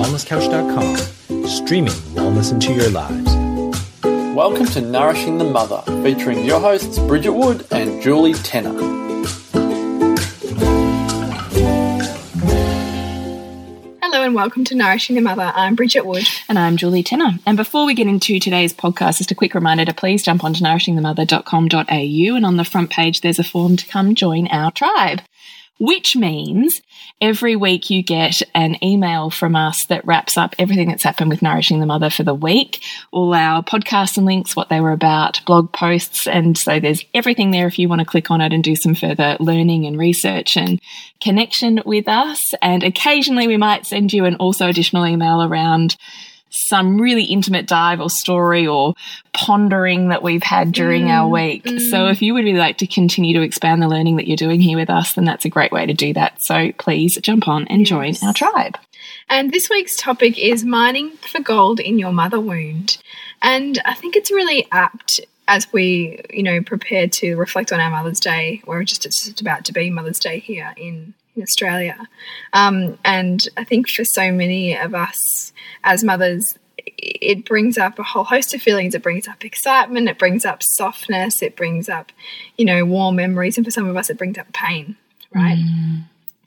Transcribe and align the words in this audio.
thewellnesscouch.com, 0.00 1.46
streaming 1.46 1.92
wellness 2.14 2.52
into 2.52 2.72
your 2.72 2.88
lives. 2.88 3.34
Welcome 4.34 4.64
to 4.66 4.80
Nourishing 4.80 5.36
the 5.36 5.44
Mother, 5.44 5.82
featuring 6.02 6.44
your 6.44 6.58
hosts 6.58 6.98
Bridget 7.00 7.32
Wood 7.32 7.66
and 7.70 8.00
Julie 8.00 8.32
Tenner. 8.32 8.72
Hello 14.00 14.24
and 14.24 14.34
welcome 14.34 14.64
to 14.64 14.74
Nourishing 14.74 15.16
the 15.16 15.22
Mother. 15.22 15.52
I'm 15.54 15.74
Bridget 15.74 16.06
Wood. 16.06 16.26
And 16.48 16.58
I'm 16.58 16.78
Julie 16.78 17.02
Tenner. 17.02 17.38
And 17.44 17.58
before 17.58 17.84
we 17.84 17.92
get 17.94 18.06
into 18.06 18.40
today's 18.40 18.72
podcast, 18.72 19.18
just 19.18 19.30
a 19.30 19.34
quick 19.34 19.54
reminder 19.54 19.84
to 19.84 19.92
please 19.92 20.22
jump 20.22 20.44
onto 20.44 20.64
nourishingthemother.com.au 20.64 22.36
and 22.36 22.46
on 22.46 22.56
the 22.56 22.64
front 22.64 22.88
page 22.88 23.20
there's 23.20 23.38
a 23.38 23.44
form 23.44 23.76
to 23.76 23.86
come 23.86 24.14
join 24.14 24.48
our 24.48 24.70
tribe 24.70 25.20
which 25.80 26.14
means 26.14 26.82
every 27.22 27.56
week 27.56 27.88
you 27.88 28.02
get 28.02 28.42
an 28.54 28.76
email 28.84 29.30
from 29.30 29.56
us 29.56 29.86
that 29.88 30.06
wraps 30.06 30.36
up 30.36 30.54
everything 30.58 30.88
that's 30.88 31.02
happened 31.02 31.30
with 31.30 31.40
Nourishing 31.40 31.80
the 31.80 31.86
Mother 31.86 32.10
for 32.10 32.22
the 32.22 32.34
week, 32.34 32.84
all 33.10 33.32
our 33.32 33.62
podcasts 33.62 34.18
and 34.18 34.26
links, 34.26 34.54
what 34.54 34.68
they 34.68 34.80
were 34.80 34.92
about, 34.92 35.40
blog 35.46 35.72
posts. 35.72 36.26
And 36.26 36.56
so 36.56 36.78
there's 36.78 37.02
everything 37.14 37.50
there 37.50 37.66
if 37.66 37.78
you 37.78 37.88
want 37.88 38.00
to 38.00 38.04
click 38.04 38.30
on 38.30 38.42
it 38.42 38.52
and 38.52 38.62
do 38.62 38.76
some 38.76 38.94
further 38.94 39.38
learning 39.40 39.86
and 39.86 39.98
research 39.98 40.56
and 40.56 40.80
connection 41.20 41.80
with 41.86 42.06
us. 42.06 42.40
And 42.60 42.82
occasionally 42.82 43.48
we 43.48 43.56
might 43.56 43.86
send 43.86 44.12
you 44.12 44.26
an 44.26 44.36
also 44.36 44.68
additional 44.68 45.06
email 45.06 45.42
around 45.42 45.96
some 46.50 47.00
really 47.00 47.24
intimate 47.24 47.66
dive 47.66 48.00
or 48.00 48.10
story 48.10 48.66
or 48.66 48.94
pondering 49.32 50.08
that 50.08 50.22
we've 50.22 50.42
had 50.42 50.72
during 50.72 51.04
mm, 51.04 51.10
our 51.10 51.28
week. 51.28 51.64
Mm. 51.64 51.80
So 51.80 52.08
if 52.08 52.20
you 52.20 52.34
would 52.34 52.44
really 52.44 52.58
like 52.58 52.78
to 52.78 52.86
continue 52.86 53.34
to 53.34 53.42
expand 53.42 53.82
the 53.82 53.88
learning 53.88 54.16
that 54.16 54.26
you're 54.26 54.36
doing 54.36 54.60
here 54.60 54.78
with 54.78 54.90
us, 54.90 55.14
then 55.14 55.24
that's 55.24 55.44
a 55.44 55.48
great 55.48 55.72
way 55.72 55.86
to 55.86 55.94
do 55.94 56.12
that. 56.14 56.34
So 56.42 56.72
please 56.72 57.18
jump 57.22 57.48
on 57.48 57.66
and 57.68 57.80
yes. 57.80 57.88
join 57.88 58.14
our 58.26 58.34
tribe. 58.34 58.76
And 59.28 59.52
this 59.52 59.70
week's 59.70 59.96
topic 59.96 60.38
is 60.38 60.64
mining 60.64 61.10
for 61.10 61.40
gold 61.40 61.80
in 61.80 61.98
your 61.98 62.12
mother 62.12 62.40
wound. 62.40 62.98
And 63.42 63.80
I 63.84 63.94
think 63.94 64.16
it's 64.16 64.30
really 64.30 64.66
apt 64.72 65.20
as 65.48 65.72
we, 65.72 66.20
you 66.30 66.42
know, 66.42 66.62
prepare 66.62 67.08
to 67.08 67.36
reflect 67.36 67.72
on 67.72 67.80
our 67.80 67.90
Mother's 67.90 68.20
Day. 68.20 68.62
We're 68.66 68.84
just, 68.84 69.02
just 69.02 69.40
about 69.40 69.64
to 69.64 69.72
be 69.72 69.90
Mother's 69.90 70.18
Day 70.18 70.38
here 70.38 70.72
in 70.76 71.14
in 71.36 71.42
Australia. 71.42 72.08
Um, 72.52 72.98
and 73.04 73.46
I 73.56 73.64
think 73.64 73.88
for 73.88 74.04
so 74.04 74.32
many 74.32 74.76
of 74.76 74.94
us 74.94 75.52
as 75.84 76.04
mothers, 76.04 76.58
it 76.76 77.44
brings 77.44 77.78
up 77.78 77.98
a 77.98 78.02
whole 78.02 78.24
host 78.24 78.54
of 78.54 78.62
feelings. 78.62 78.94
It 78.94 79.02
brings 79.02 79.28
up 79.28 79.44
excitement, 79.44 80.08
it 80.08 80.18
brings 80.18 80.44
up 80.44 80.62
softness, 80.62 81.42
it 81.42 81.56
brings 81.56 81.88
up, 81.88 82.12
you 82.56 82.64
know, 82.64 82.84
warm 82.84 83.16
memories. 83.16 83.56
And 83.56 83.66
for 83.66 83.70
some 83.70 83.88
of 83.88 83.96
us, 83.96 84.10
it 84.10 84.18
brings 84.18 84.38
up 84.38 84.52
pain, 84.52 84.96
right? 85.34 85.58
Mm. 85.58 86.02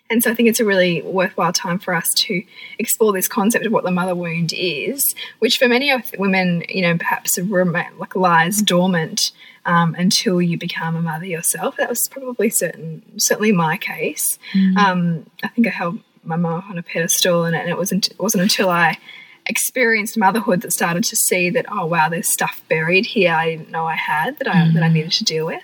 And 0.09 0.21
so 0.21 0.29
I 0.29 0.35
think 0.35 0.49
it's 0.49 0.59
a 0.59 0.65
really 0.65 1.01
worthwhile 1.01 1.53
time 1.53 1.79
for 1.79 1.93
us 1.93 2.07
to 2.17 2.43
explore 2.77 3.13
this 3.13 3.27
concept 3.27 3.65
of 3.65 3.71
what 3.71 3.83
the 3.83 3.91
mother 3.91 4.13
wound 4.13 4.53
is, 4.55 5.01
which 5.39 5.57
for 5.57 5.67
many 5.67 5.91
women, 6.17 6.63
you 6.69 6.81
know, 6.81 6.97
perhaps 6.97 7.37
like 7.37 8.15
lies 8.15 8.61
dormant 8.61 9.31
um, 9.65 9.95
until 9.97 10.41
you 10.41 10.57
become 10.57 10.95
a 10.95 11.01
mother 11.01 11.25
yourself. 11.25 11.77
That 11.77 11.89
was 11.89 12.01
probably 12.11 12.49
certain, 12.49 13.01
certainly 13.17 13.51
my 13.51 13.77
case. 13.77 14.37
Mm. 14.53 14.77
Um, 14.77 15.25
I 15.41 15.47
think 15.47 15.67
I 15.67 15.71
held 15.71 15.99
my 16.23 16.35
mom 16.35 16.65
on 16.69 16.77
a 16.77 16.83
pedestal, 16.83 17.45
and, 17.45 17.55
and 17.55 17.69
it 17.69 17.77
wasn't 17.77 18.09
it 18.09 18.19
wasn't 18.19 18.43
until 18.43 18.69
I 18.69 18.97
experienced 19.45 20.17
motherhood 20.17 20.61
that 20.61 20.71
started 20.71 21.03
to 21.03 21.15
see 21.15 21.49
that 21.49 21.65
oh 21.69 21.85
wow, 21.85 22.09
there's 22.09 22.31
stuff 22.31 22.61
buried 22.69 23.05
here 23.05 23.33
I 23.33 23.55
didn't 23.55 23.71
know 23.71 23.85
I 23.85 23.95
had 23.95 24.37
that 24.39 24.47
I 24.47 24.55
mm. 24.55 24.73
that 24.73 24.83
I 24.83 24.89
needed 24.89 25.11
to 25.13 25.23
deal 25.23 25.45
with. 25.45 25.63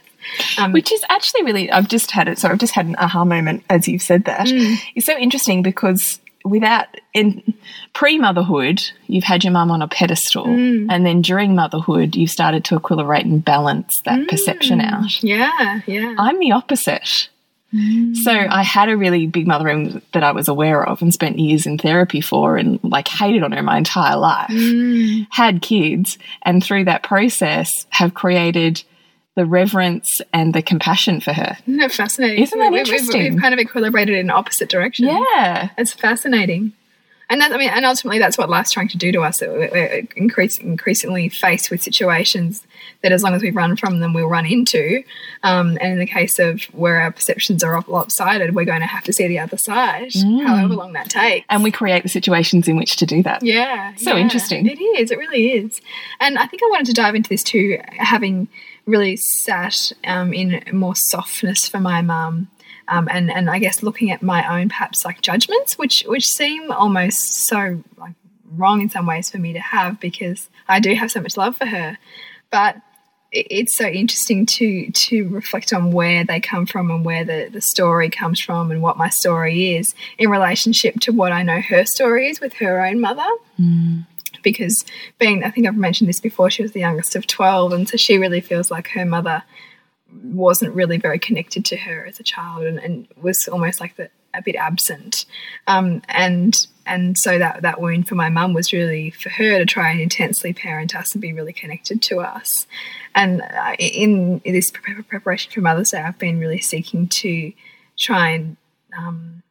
Um, 0.57 0.73
Which 0.73 0.91
is 0.91 1.01
actually 1.09 1.43
really, 1.43 1.71
I've 1.71 1.87
just 1.87 2.11
had 2.11 2.27
it. 2.27 2.37
So 2.37 2.49
I've 2.49 2.59
just 2.59 2.73
had 2.73 2.85
an 2.85 2.95
aha 2.97 3.25
moment 3.25 3.63
as 3.69 3.87
you've 3.87 4.01
said 4.01 4.25
that. 4.25 4.47
Mm. 4.47 4.77
It's 4.95 5.05
so 5.05 5.17
interesting 5.17 5.63
because 5.63 6.19
without 6.45 6.87
in 7.13 7.53
pre 7.93 8.17
motherhood, 8.17 8.81
you've 9.07 9.23
had 9.23 9.43
your 9.43 9.53
mum 9.53 9.71
on 9.71 9.81
a 9.81 9.87
pedestal, 9.87 10.45
mm. 10.45 10.87
and 10.89 11.05
then 11.05 11.21
during 11.21 11.55
motherhood, 11.55 12.15
you've 12.15 12.29
started 12.29 12.65
to 12.65 12.79
equilibrate 12.79 13.25
and 13.25 13.43
balance 13.43 13.99
that 14.05 14.19
mm. 14.19 14.27
perception 14.27 14.81
out. 14.81 15.21
Yeah, 15.23 15.81
yeah. 15.85 16.15
I'm 16.17 16.39
the 16.39 16.51
opposite. 16.51 17.29
Mm. 17.73 18.15
So 18.15 18.31
I 18.31 18.63
had 18.63 18.89
a 18.89 18.97
really 18.97 19.27
big 19.27 19.45
mother 19.45 20.01
that 20.13 20.23
I 20.23 20.31
was 20.31 20.47
aware 20.47 20.83
of 20.83 21.01
and 21.03 21.13
spent 21.13 21.37
years 21.37 21.67
in 21.67 21.77
therapy 21.77 22.19
for 22.19 22.57
and 22.57 22.79
like 22.83 23.07
hated 23.07 23.43
on 23.43 23.51
her 23.51 23.61
my 23.61 23.77
entire 23.77 24.17
life. 24.17 24.49
Mm. 24.49 25.27
Had 25.29 25.61
kids 25.61 26.17
and 26.41 26.63
through 26.63 26.85
that 26.85 27.03
process 27.03 27.69
have 27.89 28.15
created 28.15 28.83
the 29.39 29.45
reverence 29.45 30.19
and 30.33 30.53
the 30.53 30.61
compassion 30.61 31.21
for 31.21 31.31
her. 31.31 31.57
Isn't 31.65 31.77
that 31.77 31.93
fascinating? 31.93 32.43
Isn't 32.43 32.59
that 32.59 32.73
interesting? 32.73 33.23
We've, 33.23 33.33
we've 33.35 33.41
kind 33.41 33.57
of 33.57 33.65
equilibrated 33.65 34.19
in 34.19 34.29
opposite 34.29 34.67
directions. 34.67 35.07
Yeah. 35.09 35.69
It's 35.77 35.93
fascinating. 35.93 36.73
And 37.31 37.39
that, 37.39 37.53
I 37.53 37.57
mean, 37.57 37.69
and 37.69 37.85
ultimately 37.85 38.19
that's 38.19 38.37
what 38.37 38.49
life's 38.49 38.71
trying 38.71 38.89
to 38.89 38.97
do 38.97 39.11
to 39.13 39.21
us. 39.21 39.39
We're 39.39 40.07
increase, 40.17 40.57
increasingly 40.57 41.29
faced 41.29 41.71
with 41.71 41.81
situations 41.81 42.65
that 43.01 43.13
as 43.13 43.23
long 43.23 43.33
as 43.33 43.41
we 43.41 43.51
run 43.51 43.77
from 43.77 43.99
them, 43.99 44.13
we'll 44.13 44.27
run 44.27 44.45
into. 44.45 45.03
Um, 45.43 45.77
and 45.79 45.93
in 45.93 45.99
the 45.99 46.07
case 46.07 46.37
of 46.39 46.63
where 46.73 46.99
our 46.99 47.11
perceptions 47.11 47.63
are 47.63 47.81
lopsided, 47.87 48.55
we're 48.55 48.65
going 48.65 48.81
to 48.81 48.87
have 48.87 49.03
to 49.03 49.13
see 49.13 49.27
the 49.27 49.39
other 49.39 49.57
side, 49.57 50.09
mm. 50.09 50.45
however 50.45 50.73
long 50.73 50.93
that 50.93 51.09
takes. 51.09 51.45
And 51.49 51.63
we 51.63 51.71
create 51.71 52.03
the 52.03 52.09
situations 52.09 52.67
in 52.67 52.75
which 52.75 52.97
to 52.97 53.05
do 53.05 53.23
that. 53.23 53.43
Yeah. 53.43 53.95
So 53.95 54.15
yeah, 54.15 54.21
interesting. 54.21 54.65
It 54.65 54.81
is. 54.81 55.11
It 55.11 55.17
really 55.17 55.51
is. 55.51 55.79
And 56.19 56.37
I 56.37 56.47
think 56.47 56.63
I 56.63 56.67
wanted 56.71 56.87
to 56.87 56.93
dive 56.93 57.15
into 57.15 57.29
this 57.29 57.43
too, 57.43 57.79
having 57.89 58.49
really 58.89 59.15
sat 59.17 59.93
um, 60.05 60.33
in 60.33 60.63
more 60.73 60.95
softness 60.95 61.67
for 61.67 61.79
my 61.79 62.01
mum. 62.01 62.49
Um, 62.87 63.07
and 63.11 63.31
and 63.31 63.49
I 63.49 63.59
guess 63.59 63.83
looking 63.83 64.09
at 64.09 64.23
my 64.23 64.59
own 64.59 64.69
perhaps 64.69 65.05
like 65.05 65.21
judgments, 65.21 65.77
which 65.77 66.03
which 66.07 66.25
seem 66.25 66.71
almost 66.71 67.17
so 67.47 67.83
like 67.97 68.15
wrong 68.51 68.81
in 68.81 68.89
some 68.89 69.05
ways 69.05 69.29
for 69.29 69.37
me 69.37 69.53
to 69.53 69.59
have 69.59 69.99
because 69.99 70.49
I 70.67 70.79
do 70.79 70.95
have 70.95 71.11
so 71.11 71.21
much 71.21 71.37
love 71.37 71.55
for 71.55 71.67
her, 71.67 71.99
but 72.49 72.77
it's 73.31 73.77
so 73.77 73.85
interesting 73.85 74.47
to 74.47 74.89
to 74.89 75.29
reflect 75.29 75.71
on 75.71 75.91
where 75.91 76.23
they 76.23 76.39
come 76.39 76.65
from 76.65 76.89
and 76.89 77.05
where 77.05 77.23
the, 77.23 77.49
the 77.51 77.61
story 77.61 78.09
comes 78.09 78.41
from 78.41 78.71
and 78.71 78.81
what 78.81 78.97
my 78.97 79.09
story 79.09 79.75
is 79.75 79.93
in 80.17 80.31
relationship 80.31 80.99
to 81.01 81.11
what 81.11 81.31
I 81.31 81.43
know 81.43 81.61
her 81.61 81.85
story 81.85 82.27
is 82.29 82.41
with 82.41 82.53
her 82.53 82.83
own 82.83 82.99
mother. 82.99 83.29
Mm 83.59 84.05
because 84.43 84.83
being, 85.17 85.43
I 85.43 85.51
think 85.51 85.67
I've 85.67 85.75
mentioned 85.75 86.09
this 86.09 86.19
before, 86.19 86.49
she 86.49 86.61
was 86.61 86.71
the 86.71 86.79
youngest 86.79 87.15
of 87.15 87.27
12, 87.27 87.73
and 87.73 87.89
so 87.89 87.97
she 87.97 88.17
really 88.17 88.41
feels 88.41 88.71
like 88.71 88.89
her 88.89 89.05
mother 89.05 89.43
wasn't 90.23 90.73
really 90.73 90.97
very 90.97 91.19
connected 91.19 91.65
to 91.65 91.77
her 91.77 92.05
as 92.05 92.19
a 92.19 92.23
child 92.23 92.63
and, 92.63 92.79
and 92.79 93.07
was 93.21 93.47
almost 93.47 93.79
like 93.79 93.95
the, 93.95 94.09
a 94.33 94.41
bit 94.41 94.55
absent. 94.55 95.25
Um, 95.67 96.01
and 96.07 96.55
and 96.85 97.15
so 97.17 97.37
that 97.37 97.61
that 97.61 97.79
wound 97.79 98.07
for 98.07 98.15
my 98.15 98.29
mum 98.29 98.53
was 98.53 98.73
really 98.73 99.11
for 99.11 99.29
her 99.29 99.59
to 99.59 99.65
try 99.65 99.91
and 99.91 100.01
intensely 100.01 100.53
parent 100.53 100.95
us 100.95 101.13
and 101.13 101.21
be 101.21 101.33
really 101.33 101.53
connected 101.53 102.01
to 102.03 102.19
us. 102.19 102.65
And 103.15 103.41
uh, 103.41 103.75
in, 103.77 104.41
this 104.43 104.71
preparation 104.71 105.51
for 105.51 105.61
Mother's 105.61 105.91
Day, 105.91 106.01
I've 106.01 106.17
been 106.17 106.39
really 106.39 106.61
seeking 106.61 107.07
to 107.07 107.53
try 107.97 108.29
and 108.29 108.57
um, 108.97 109.43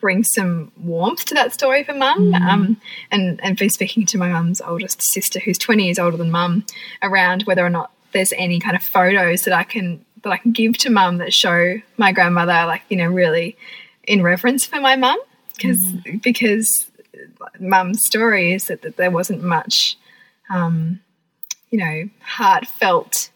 bring 0.00 0.24
some 0.24 0.72
warmth 0.82 1.24
to 1.26 1.34
that 1.34 1.52
story 1.52 1.84
for 1.84 1.94
mum. 1.94 2.32
Mm. 2.32 2.40
Um, 2.40 2.80
and, 3.10 3.40
and 3.42 3.56
been 3.56 3.70
speaking 3.70 4.06
to 4.06 4.18
my 4.18 4.28
mum's 4.28 4.60
oldest 4.60 5.00
sister, 5.12 5.40
who's 5.40 5.58
20 5.58 5.84
years 5.84 5.98
older 5.98 6.16
than 6.16 6.30
mum, 6.30 6.64
around 7.02 7.42
whether 7.42 7.64
or 7.64 7.70
not 7.70 7.90
there's 8.12 8.32
any 8.36 8.60
kind 8.60 8.76
of 8.76 8.82
photos 8.82 9.42
that 9.42 9.54
I 9.54 9.64
can 9.64 10.04
that 10.22 10.32
I 10.32 10.38
can 10.38 10.52
give 10.52 10.76
to 10.78 10.90
mum 10.90 11.18
that 11.18 11.32
show 11.32 11.76
my 11.98 12.10
grandmother, 12.10 12.66
like, 12.66 12.82
you 12.88 12.96
know, 12.96 13.06
really 13.06 13.56
in 14.04 14.22
reverence 14.22 14.64
for 14.64 14.80
my 14.80 14.96
mum. 14.96 15.18
Because 15.54 15.78
mm. 15.78 16.22
because 16.22 16.68
mum's 17.60 18.00
story 18.06 18.52
is 18.52 18.64
that, 18.66 18.82
that 18.82 18.96
there 18.96 19.10
wasn't 19.10 19.42
much, 19.42 19.96
um, 20.50 21.00
you 21.70 21.78
know, 21.78 22.08
heartfelt 22.20 23.30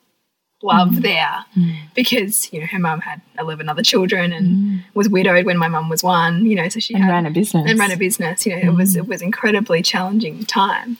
love 0.62 0.90
mm. 0.90 1.02
there 1.02 1.44
mm. 1.56 1.76
because 1.94 2.52
you 2.52 2.60
know 2.60 2.66
her 2.66 2.78
mum 2.78 3.00
had 3.00 3.20
11 3.38 3.68
other 3.68 3.82
children 3.82 4.32
and 4.32 4.46
mm. 4.46 4.84
was 4.92 5.08
widowed 5.08 5.46
when 5.46 5.56
my 5.56 5.68
mum 5.68 5.88
was 5.88 6.02
one 6.02 6.44
you 6.44 6.54
know 6.54 6.68
so 6.68 6.78
she 6.78 6.94
and 6.94 7.04
had, 7.04 7.10
ran 7.10 7.26
a 7.26 7.30
business 7.30 7.64
and 7.68 7.78
ran 7.78 7.90
a 7.90 7.96
business 7.96 8.44
you 8.44 8.54
know 8.54 8.70
it 8.70 8.74
was 8.74 8.94
it 8.94 9.06
was 9.06 9.22
incredibly 9.22 9.82
challenging 9.82 10.44
time 10.44 10.98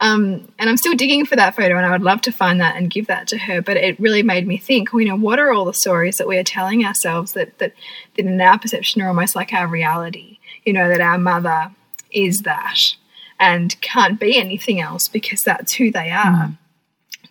um, 0.00 0.46
and 0.60 0.70
I'm 0.70 0.76
still 0.76 0.94
digging 0.94 1.26
for 1.26 1.34
that 1.34 1.56
photo 1.56 1.76
and 1.76 1.84
I 1.84 1.90
would 1.90 2.02
love 2.02 2.20
to 2.20 2.32
find 2.32 2.60
that 2.60 2.76
and 2.76 2.90
give 2.90 3.06
that 3.06 3.26
to 3.28 3.38
her 3.38 3.62
but 3.62 3.76
it 3.78 3.98
really 3.98 4.22
made 4.22 4.46
me 4.46 4.58
think 4.58 4.90
you 4.92 5.06
know 5.06 5.16
what 5.16 5.38
are 5.38 5.52
all 5.52 5.64
the 5.64 5.74
stories 5.74 6.18
that 6.18 6.28
we 6.28 6.36
are 6.36 6.44
telling 6.44 6.84
ourselves 6.84 7.32
that 7.32 7.58
that, 7.58 7.72
that 8.16 8.26
in 8.26 8.40
our 8.40 8.58
perception 8.58 9.00
are 9.00 9.08
almost 9.08 9.34
like 9.34 9.52
our 9.54 9.66
reality 9.66 10.38
you 10.64 10.72
know 10.72 10.88
that 10.88 11.00
our 11.00 11.18
mother 11.18 11.70
is 12.10 12.40
that 12.40 12.94
and 13.40 13.80
can't 13.80 14.20
be 14.20 14.36
anything 14.36 14.80
else 14.80 15.08
because 15.08 15.40
that's 15.40 15.74
who 15.74 15.90
they 15.90 16.10
are 16.10 16.48
mm 16.48 16.58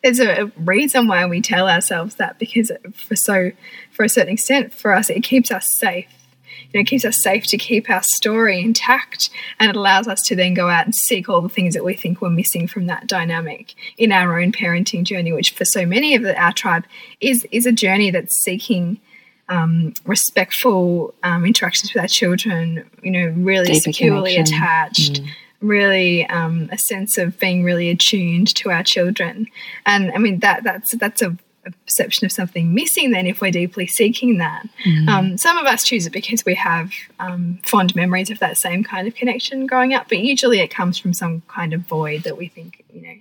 there's 0.03 0.19
a 0.19 0.51
reason 0.57 1.07
why 1.07 1.25
we 1.25 1.41
tell 1.41 1.67
ourselves 1.67 2.15
that 2.15 2.39
because 2.39 2.71
for 2.93 3.15
so 3.15 3.51
for 3.91 4.03
a 4.03 4.09
certain 4.09 4.33
extent 4.33 4.73
for 4.73 4.93
us 4.93 5.09
it 5.09 5.23
keeps 5.23 5.51
us 5.51 5.65
safe. 5.79 6.07
You 6.71 6.79
know, 6.79 6.81
it 6.81 6.87
keeps 6.87 7.05
us 7.05 7.21
safe 7.21 7.45
to 7.47 7.57
keep 7.57 7.89
our 7.89 8.03
story 8.03 8.59
intact 8.59 9.29
and 9.59 9.69
it 9.69 9.75
allows 9.75 10.07
us 10.07 10.21
to 10.23 10.35
then 10.35 10.53
go 10.53 10.69
out 10.69 10.85
and 10.85 10.93
seek 10.93 11.29
all 11.29 11.41
the 11.41 11.49
things 11.49 11.73
that 11.75 11.85
we 11.85 11.93
think 11.93 12.21
we're 12.21 12.29
missing 12.29 12.67
from 12.67 12.87
that 12.87 13.07
dynamic 13.07 13.73
in 13.97 14.11
our 14.11 14.39
own 14.39 14.51
parenting 14.51 15.03
journey 15.03 15.31
which 15.31 15.51
for 15.51 15.65
so 15.65 15.85
many 15.85 16.13
of 16.13 16.23
the, 16.23 16.37
our 16.41 16.51
tribe 16.51 16.85
is 17.21 17.47
is 17.51 17.65
a 17.65 17.71
journey 17.71 18.11
that's 18.11 18.43
seeking 18.43 18.99
um, 19.49 19.93
respectful 20.05 21.13
um, 21.23 21.45
interactions 21.45 21.93
with 21.93 22.01
our 22.01 22.07
children, 22.07 22.89
you 23.01 23.11
know, 23.11 23.27
really 23.37 23.67
Deeper 23.67 23.79
securely 23.79 24.33
connection. 24.33 24.55
attached, 24.55 25.21
really 25.61 26.25
um, 26.27 26.69
a 26.71 26.77
sense 26.77 27.17
of 27.17 27.39
being 27.39 27.63
really 27.63 27.89
attuned 27.89 28.53
to 28.55 28.69
our 28.69 28.83
children. 28.83 29.47
And 29.85 30.11
I 30.11 30.17
mean 30.17 30.39
that 30.39 30.63
that's 30.63 30.95
that's 30.95 31.21
a, 31.21 31.35
a 31.65 31.71
perception 31.85 32.25
of 32.25 32.31
something 32.31 32.73
missing. 32.73 33.11
Then, 33.11 33.27
if 33.27 33.41
we're 33.41 33.51
deeply 33.51 33.87
seeking 33.87 34.37
that, 34.37 34.63
um, 35.07 35.37
some 35.37 35.57
of 35.57 35.65
us 35.65 35.83
choose 35.83 36.05
it 36.05 36.13
because 36.13 36.45
we 36.45 36.55
have 36.55 36.91
um, 37.19 37.59
fond 37.63 37.95
memories 37.95 38.29
of 38.29 38.39
that 38.39 38.57
same 38.57 38.83
kind 38.83 39.07
of 39.07 39.15
connection 39.15 39.67
growing 39.67 39.93
up. 39.93 40.07
But 40.09 40.19
usually, 40.19 40.59
it 40.59 40.69
comes 40.69 40.97
from 40.97 41.13
some 41.13 41.41
kind 41.47 41.73
of 41.73 41.81
void 41.81 42.23
that 42.23 42.37
we 42.37 42.47
think 42.47 42.83
you 42.93 43.01
know 43.01 43.15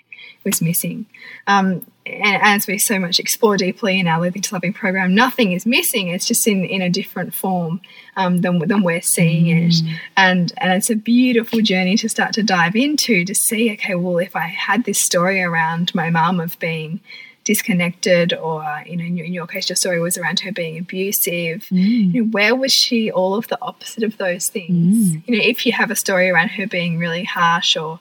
was 0.44 0.62
missing. 0.62 1.06
Um, 1.46 1.86
and 2.06 2.42
as 2.42 2.66
we 2.66 2.78
so 2.78 2.98
much 2.98 3.18
explore 3.18 3.56
deeply 3.56 3.98
in 3.98 4.06
our 4.06 4.20
Loathing 4.20 4.42
to 4.42 4.54
Loving 4.54 4.72
program, 4.72 5.14
nothing 5.14 5.52
is 5.52 5.66
missing. 5.66 6.08
It's 6.08 6.26
just 6.26 6.46
in, 6.46 6.64
in 6.64 6.80
a 6.80 6.88
different 6.88 7.34
form 7.34 7.80
um, 8.16 8.38
than, 8.38 8.58
than 8.60 8.82
we're 8.82 9.02
seeing 9.02 9.48
it. 9.48 9.72
Mm. 9.72 9.94
And, 10.16 10.52
and 10.58 10.72
it's 10.72 10.90
a 10.90 10.96
beautiful 10.96 11.60
journey 11.60 11.96
to 11.96 12.08
start 12.08 12.32
to 12.34 12.42
dive 12.42 12.76
into 12.76 13.24
to 13.24 13.34
see, 13.34 13.72
okay, 13.72 13.96
well, 13.96 14.18
if 14.18 14.36
I 14.36 14.46
had 14.46 14.84
this 14.84 15.02
story 15.02 15.42
around 15.42 15.94
my 15.94 16.10
mum 16.10 16.38
of 16.38 16.58
being 16.60 17.00
disconnected 17.42 18.34
or 18.34 18.64
you 18.86 18.96
know 18.96 19.04
in 19.04 19.16
your, 19.16 19.24
in 19.24 19.32
your 19.32 19.46
case 19.46 19.68
your 19.68 19.76
story 19.76 20.00
was 20.00 20.18
around 20.18 20.40
her 20.40 20.50
being 20.50 20.76
abusive 20.76 21.64
mm. 21.70 22.12
you 22.12 22.24
know 22.24 22.28
where 22.30 22.56
was 22.56 22.72
she 22.72 23.08
all 23.08 23.36
of 23.36 23.46
the 23.46 23.58
opposite 23.62 24.02
of 24.02 24.18
those 24.18 24.50
things 24.50 25.12
mm. 25.12 25.22
you 25.28 25.36
know 25.36 25.40
if 25.40 25.64
you 25.64 25.70
have 25.70 25.88
a 25.88 25.94
story 25.94 26.28
around 26.28 26.48
her 26.48 26.66
being 26.66 26.98
really 26.98 27.22
harsh 27.22 27.76
or 27.76 28.00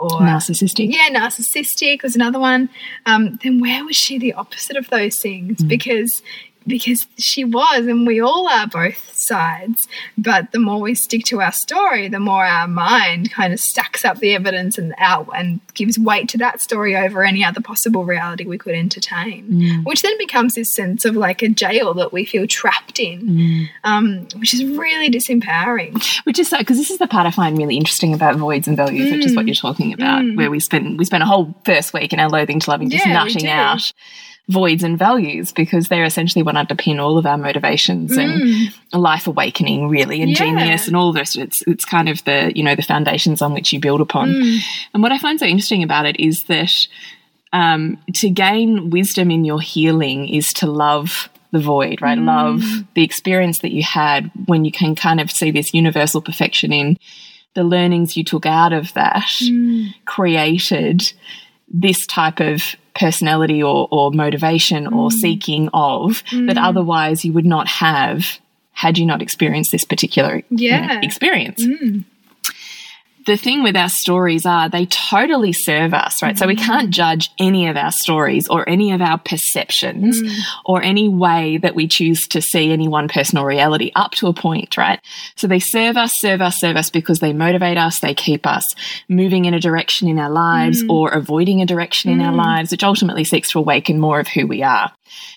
or 0.00 0.20
Narcissistic. 0.20 0.90
yeah, 0.90 1.10
narcissistic 1.10 2.02
was 2.02 2.14
another 2.16 2.40
one. 2.40 2.70
Um, 3.04 3.38
then 3.42 3.60
where 3.60 3.84
was 3.84 3.96
she 3.96 4.18
the 4.18 4.32
opposite 4.32 4.76
of 4.76 4.88
those 4.88 5.20
things? 5.22 5.62
Because 5.62 6.10
because 6.66 7.06
she 7.18 7.44
was, 7.44 7.86
and 7.86 8.06
we 8.06 8.20
all 8.20 8.46
are 8.48 8.66
both 8.66 9.12
sides. 9.16 9.78
But 10.16 10.52
the 10.52 10.58
more 10.58 10.80
we 10.80 10.94
stick 10.94 11.24
to 11.26 11.40
our 11.40 11.52
story, 11.52 12.08
the 12.08 12.20
more 12.20 12.44
our 12.44 12.68
mind 12.68 13.30
kind 13.32 13.52
of 13.52 13.58
stacks 13.60 14.04
up 14.04 14.18
the 14.18 14.34
evidence 14.34 14.78
and 14.78 14.94
out 14.98 15.28
and 15.34 15.60
gives 15.74 15.98
weight 15.98 16.28
to 16.30 16.38
that 16.38 16.60
story 16.60 16.96
over 16.96 17.24
any 17.24 17.44
other 17.44 17.60
possible 17.60 18.04
reality 18.04 18.44
we 18.46 18.58
could 18.58 18.74
entertain. 18.74 19.82
Which 19.84 20.02
then 20.02 20.16
becomes 20.18 20.54
this 20.54 20.72
sense 20.74 21.04
of 21.04 21.16
like 21.16 21.42
a 21.42 21.48
jail 21.48 21.94
that 21.94 22.12
we 22.12 22.24
feel 22.24 22.46
trapped 22.46 22.98
in, 23.00 23.68
um, 23.84 24.26
which 24.36 24.54
is 24.54 24.64
really 24.64 25.10
disempowering. 25.10 26.02
Which 26.24 26.38
is 26.38 26.48
so 26.48 26.58
because 26.58 26.76
this 26.76 26.90
is 26.90 26.98
the 26.98 27.06
part 27.08 27.26
I 27.26 27.30
find 27.30 27.56
really 27.58 27.76
interesting 27.76 28.14
about 28.14 28.36
voids 28.36 28.68
and 28.68 28.76
values, 28.76 29.10
which 29.12 29.24
is 29.24 29.32
Mm. 29.32 29.36
what 29.36 29.46
you're 29.46 29.54
talking 29.54 29.92
about, 29.92 30.24
where 30.36 30.50
we 30.50 30.60
spend 30.60 30.98
we 30.98 31.04
spend 31.04 31.22
a 31.22 31.26
whole 31.26 31.54
first 31.64 31.92
week 31.94 32.12
in 32.12 32.20
our 32.20 32.28
loathing 32.28 32.60
to 32.60 32.70
loving 32.70 32.90
just 32.90 33.06
Yeah, 33.06 33.12
nutting 33.14 33.48
out 33.48 33.92
voids 34.50 34.82
and 34.82 34.98
values 34.98 35.52
because 35.52 35.88
they're 35.88 36.04
essentially 36.04 36.42
what 36.42 36.56
underpin 36.56 36.98
all 37.00 37.16
of 37.16 37.24
our 37.24 37.38
motivations 37.38 38.16
and 38.16 38.72
life 38.92 39.26
awakening 39.26 39.88
really 39.88 40.20
and 40.22 40.32
Mm. 40.32 40.38
Yeah. 40.40 40.44
genius 40.46 40.86
and 40.88 40.96
all 40.96 41.12
this 41.12 41.36
it's 41.36 41.62
it's 41.66 41.84
kind 41.84 42.08
of 42.08 42.22
the 42.24 42.52
you 42.54 42.62
know 42.64 42.74
the 42.74 42.82
foundations 42.82 43.40
on 43.42 43.52
which 43.54 43.72
you 43.72 43.78
build 43.80 44.00
upon 44.00 44.28
Mm. 44.30 44.58
and 44.92 45.02
what 45.02 45.12
i 45.12 45.18
find 45.18 45.38
so 45.38 45.46
interesting 45.46 45.82
about 45.82 46.04
it 46.06 46.18
is 46.18 46.42
that 46.48 46.72
um, 47.52 47.98
to 48.14 48.30
gain 48.30 48.90
wisdom 48.90 49.30
in 49.30 49.44
your 49.44 49.60
healing 49.60 50.28
is 50.28 50.46
to 50.54 50.66
love 50.70 51.28
the 51.52 51.58
void, 51.58 52.00
right? 52.00 52.16
Love 52.16 52.62
the 52.94 53.02
experience 53.02 53.58
that 53.62 53.72
you 53.72 53.82
had 53.82 54.30
when 54.46 54.64
you 54.64 54.70
can 54.70 54.94
kind 54.94 55.20
of 55.20 55.32
see 55.32 55.50
this 55.50 55.74
universal 55.74 56.22
perfection 56.22 56.72
in 56.72 56.96
the 57.56 57.64
learnings 57.64 58.16
you 58.16 58.22
took 58.22 58.46
out 58.46 58.72
of 58.72 58.92
that 58.94 59.28
created 60.06 61.02
this 61.68 62.06
type 62.06 62.40
of 62.40 62.76
personality 62.94 63.62
or, 63.62 63.88
or 63.90 64.10
motivation 64.10 64.86
or 64.86 65.08
mm. 65.08 65.12
seeking 65.12 65.68
of 65.72 66.22
that 66.30 66.56
mm. 66.56 66.62
otherwise 66.62 67.24
you 67.24 67.32
would 67.32 67.46
not 67.46 67.68
have 67.68 68.38
had 68.72 68.96
you 68.98 69.04
not 69.04 69.20
experienced 69.20 69.72
this 69.72 69.84
particular 69.84 70.36
you 70.50 70.70
know, 70.70 70.76
Yeah. 70.76 71.00
experience 71.02 71.64
mm. 71.64 72.04
The 73.30 73.36
thing 73.36 73.62
with 73.62 73.76
our 73.76 73.88
stories 73.88 74.44
are 74.44 74.68
they 74.68 74.86
totally 74.86 75.52
serve 75.52 75.94
us, 75.94 76.20
right? 76.20 76.36
So 76.36 76.48
we 76.48 76.56
mm-hmm. 76.56 76.64
can't 76.64 76.90
judge 76.90 77.30
any 77.38 77.68
of 77.68 77.76
our 77.76 77.92
stories 77.92 78.48
or 78.48 78.68
any 78.68 78.90
of 78.90 79.00
our 79.00 79.18
perceptions 79.18 80.20
mm. 80.20 80.36
or 80.64 80.82
any 80.82 81.08
way 81.08 81.56
that 81.58 81.76
we 81.76 81.86
choose 81.86 82.26
to 82.28 82.42
see 82.42 82.72
any 82.72 82.88
one 82.88 83.06
personal 83.06 83.44
reality 83.44 83.92
up 83.94 84.12
to 84.12 84.26
a 84.26 84.32
point, 84.32 84.76
right? 84.76 85.00
So 85.36 85.46
they 85.46 85.60
serve 85.60 85.96
us, 85.96 86.10
serve 86.16 86.40
us, 86.42 86.58
serve 86.58 86.76
us 86.76 86.90
because 86.90 87.20
they 87.20 87.32
motivate 87.32 87.78
us, 87.78 88.00
they 88.00 88.14
keep 88.14 88.48
us 88.48 88.64
moving 89.08 89.44
in 89.44 89.54
a 89.54 89.60
direction 89.60 90.08
in 90.08 90.18
our 90.18 90.30
lives 90.30 90.82
mm. 90.82 90.90
or 90.90 91.10
avoiding 91.10 91.62
a 91.62 91.66
direction 91.66 92.10
in 92.10 92.20
our 92.20 92.32
mm. 92.32 92.44
lives, 92.44 92.72
which 92.72 92.82
ultimately 92.82 93.22
seeks 93.22 93.52
to 93.52 93.60
awaken 93.60 94.00
more 94.00 94.18
of 94.18 94.26
who 94.26 94.48
we 94.48 94.64
are. 94.64 94.90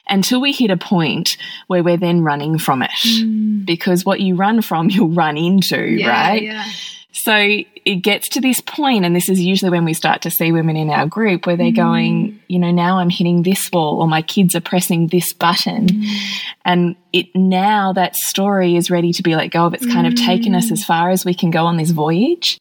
Until 0.09 0.41
we 0.41 0.51
hit 0.51 0.71
a 0.71 0.77
point 0.77 1.37
where 1.67 1.83
we're 1.83 1.97
then 1.97 2.23
running 2.23 2.57
from 2.57 2.81
it. 2.83 2.91
Because 3.65 4.03
what 4.03 4.19
you 4.19 4.35
run 4.35 4.63
from, 4.63 4.89
you'll 4.89 5.09
run 5.09 5.37
into, 5.37 5.99
right? 6.05 6.41
Yeah. 6.41 6.65
So 7.15 7.35
it 7.37 7.95
gets 8.01 8.27
to 8.29 8.41
this 8.41 8.59
point, 8.59 9.05
and 9.05 9.15
this 9.15 9.29
is 9.29 9.39
usually 9.39 9.69
when 9.69 9.85
we 9.85 9.93
start 9.93 10.23
to 10.23 10.31
see 10.31 10.51
women 10.51 10.75
in 10.75 10.89
our 10.89 11.05
group 11.05 11.45
where 11.45 11.55
they're 11.55 11.67
mm. 11.67 11.75
going, 11.75 12.39
you 12.47 12.57
know, 12.57 12.71
now 12.71 12.97
I'm 12.97 13.11
hitting 13.11 13.43
this 13.43 13.69
wall, 13.71 14.01
or 14.01 14.07
my 14.07 14.23
kids 14.23 14.55
are 14.55 14.61
pressing 14.61 15.07
this 15.07 15.31
button. 15.31 15.87
Mm. 15.87 16.17
And 16.65 16.95
it 17.13 17.27
now 17.35 17.93
that 17.93 18.15
story 18.15 18.75
is 18.75 18.89
ready 18.89 19.13
to 19.13 19.21
be 19.21 19.35
let 19.35 19.51
go 19.51 19.65
of. 19.65 19.75
It's 19.75 19.85
kind 19.85 20.07
of 20.07 20.15
taken 20.15 20.55
us 20.55 20.69
mm. 20.69 20.71
as 20.71 20.83
far 20.83 21.11
as 21.11 21.23
we 21.23 21.35
can 21.35 21.51
go 21.51 21.65
on 21.65 21.77
this 21.77 21.91
voyage. 21.91 22.59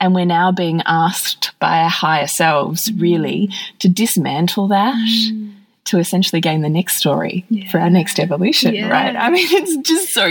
And 0.00 0.14
we're 0.14 0.26
now 0.26 0.52
being 0.52 0.82
asked 0.84 1.52
by 1.60 1.78
our 1.78 1.88
higher 1.88 2.26
selves, 2.26 2.92
really, 2.98 3.48
to 3.78 3.88
dismantle 3.88 4.68
that. 4.68 4.96
To 5.88 5.98
essentially 5.98 6.40
gain 6.40 6.62
the 6.62 6.70
next 6.70 6.96
story 6.96 7.44
for 7.70 7.78
our 7.78 7.90
next 7.90 8.18
evolution, 8.18 8.74
Yeah. 8.74 8.88
right? 8.88 9.14
I 9.14 9.28
mean, 9.28 9.46
it's 9.50 9.76
just 9.86 10.14
so 10.14 10.22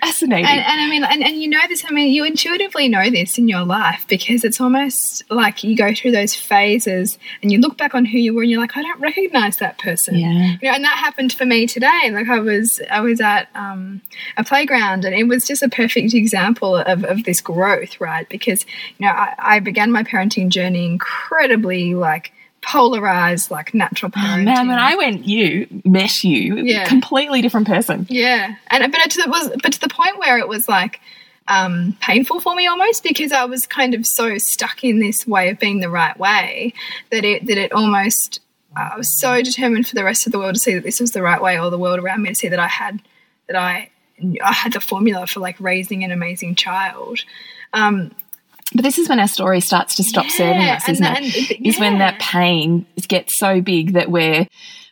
fascinating. 0.00 0.46
And, 0.46 0.60
and 0.60 0.80
I 0.80 0.88
mean, 0.88 1.04
and, 1.04 1.22
and 1.22 1.36
you 1.36 1.48
know 1.50 1.60
this, 1.68 1.84
I 1.86 1.90
mean, 1.92 2.10
you 2.14 2.24
intuitively 2.24 2.88
know 2.88 3.10
this 3.10 3.36
in 3.36 3.46
your 3.46 3.62
life 3.62 4.06
because 4.08 4.42
it's 4.42 4.58
almost 4.58 5.22
like 5.28 5.62
you 5.64 5.76
go 5.76 5.92
through 5.92 6.12
those 6.12 6.34
phases 6.34 7.18
and 7.42 7.52
you 7.52 7.58
look 7.58 7.76
back 7.76 7.94
on 7.94 8.06
who 8.06 8.16
you 8.16 8.32
were 8.32 8.40
and 8.40 8.50
you're 8.50 8.58
like, 8.60 8.74
I 8.74 8.80
don't 8.80 9.00
recognize 9.00 9.58
that 9.58 9.76
person. 9.78 10.14
Yeah. 10.14 10.56
You 10.62 10.68
know, 10.70 10.70
and 10.76 10.84
that 10.84 10.96
happened 10.96 11.34
for 11.34 11.44
me 11.44 11.66
today. 11.66 12.10
Like 12.10 12.28
I 12.30 12.38
was, 12.38 12.80
I 12.90 13.00
was 13.00 13.20
at 13.20 13.48
um, 13.54 14.00
a 14.38 14.44
playground 14.44 15.04
and 15.04 15.14
it 15.14 15.24
was 15.24 15.46
just 15.46 15.62
a 15.62 15.68
perfect 15.68 16.14
example 16.14 16.74
of, 16.74 17.04
of 17.04 17.24
this 17.24 17.42
growth, 17.42 18.00
right? 18.00 18.26
Because, 18.30 18.64
you 18.96 19.04
know, 19.06 19.12
I, 19.12 19.34
I 19.38 19.58
began 19.60 19.92
my 19.92 20.04
parenting 20.04 20.48
journey 20.48 20.86
incredibly 20.86 21.94
like 21.94 22.32
polarized, 22.62 23.50
like 23.50 23.74
natural 23.74 24.10
parenting. 24.10 24.42
Oh, 24.42 24.44
man, 24.44 24.68
when 24.68 24.78
I 24.78 24.94
went 24.96 25.26
you, 25.26 25.66
met 25.84 26.22
you, 26.24 26.56
Yeah. 26.58 26.84
completely 26.84 27.42
different 27.42 27.66
person. 27.66 28.06
Yeah, 28.08 28.54
and 28.68 28.90
but 28.92 29.00
it 29.16 29.28
was 29.28 29.50
but 29.62 29.72
to 29.74 29.80
the 29.80 29.88
point 29.88 30.18
where 30.18 30.38
it 30.38 30.48
was 30.48 30.68
like 30.68 31.00
um, 31.48 31.96
painful 32.00 32.40
for 32.40 32.54
me 32.54 32.66
almost 32.68 33.02
because 33.02 33.32
I 33.32 33.44
was 33.44 33.66
kind 33.66 33.94
of 33.94 34.06
so 34.06 34.36
stuck 34.38 34.84
in 34.84 35.00
this 35.00 35.26
way 35.26 35.50
of 35.50 35.58
being 35.58 35.80
the 35.80 35.90
right 35.90 36.16
way 36.18 36.72
that 37.10 37.24
it 37.24 37.46
that 37.46 37.58
it 37.58 37.72
almost 37.72 38.40
I 38.76 38.96
was 38.96 39.20
so 39.20 39.42
determined 39.42 39.86
for 39.86 39.94
the 39.94 40.04
rest 40.04 40.24
of 40.26 40.32
the 40.32 40.38
world 40.38 40.54
to 40.54 40.60
see 40.60 40.74
that 40.74 40.82
this 40.84 41.00
was 41.00 41.10
the 41.10 41.20
right 41.20 41.42
way, 41.42 41.58
or 41.58 41.68
the 41.70 41.78
world 41.78 41.98
around 41.98 42.22
me 42.22 42.30
to 42.30 42.34
see 42.34 42.48
that 42.48 42.60
I 42.60 42.68
had 42.68 43.02
that 43.48 43.56
I 43.56 43.90
I 44.42 44.52
had 44.52 44.72
the 44.72 44.80
formula 44.80 45.26
for 45.26 45.40
like 45.40 45.56
raising 45.60 46.04
an 46.04 46.12
amazing 46.12 46.54
child. 46.54 47.20
Um, 47.72 48.12
But 48.74 48.82
this 48.84 48.98
is 48.98 49.08
when 49.08 49.20
our 49.20 49.28
story 49.28 49.60
starts 49.60 49.94
to 49.96 50.04
stop 50.04 50.24
Yeah, 50.24 50.30
serving 50.36 50.62
us, 50.68 50.88
isn't 50.88 51.02
that- 51.04 51.22
it? 51.22 51.50
and- 51.58 51.66
Is 51.66 51.78
when 51.78 51.98
that 51.98 52.18
pain 52.18 52.86
gets 53.08 53.38
so 53.38 53.60
big 53.60 53.92
that 53.94 54.10
we're 54.10 54.46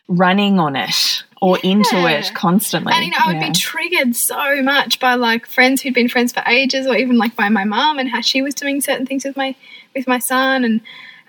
running 0.07 0.59
on 0.59 0.75
it 0.75 1.23
or 1.41 1.57
into 1.63 2.05
it 2.07 2.31
constantly. 2.35 2.93
And 2.93 3.05
you 3.05 3.11
know, 3.11 3.17
I 3.23 3.27
would 3.33 3.41
Yeah. 3.41 3.47
be 3.49 3.53
triggered 3.55 4.15
so 4.15 4.61
much 4.61 4.99
by 4.99 5.15
like 5.15 5.45
friends 5.47 5.81
who'd 5.81 5.93
been 5.93 6.09
friends 6.09 6.33
for 6.33 6.43
ages, 6.47 6.85
or 6.85 6.95
even 6.95 7.17
like 7.17 7.35
by 7.35 7.49
my 7.49 7.63
mum 7.63 7.97
and 7.97 8.09
how 8.09 8.21
she 8.21 8.41
was 8.41 8.53
doing 8.53 8.81
certain 8.81 9.05
things 9.05 9.23
with 9.25 9.35
my 9.37 9.55
with 9.95 10.07
my 10.07 10.19
son, 10.19 10.63
and 10.63 10.81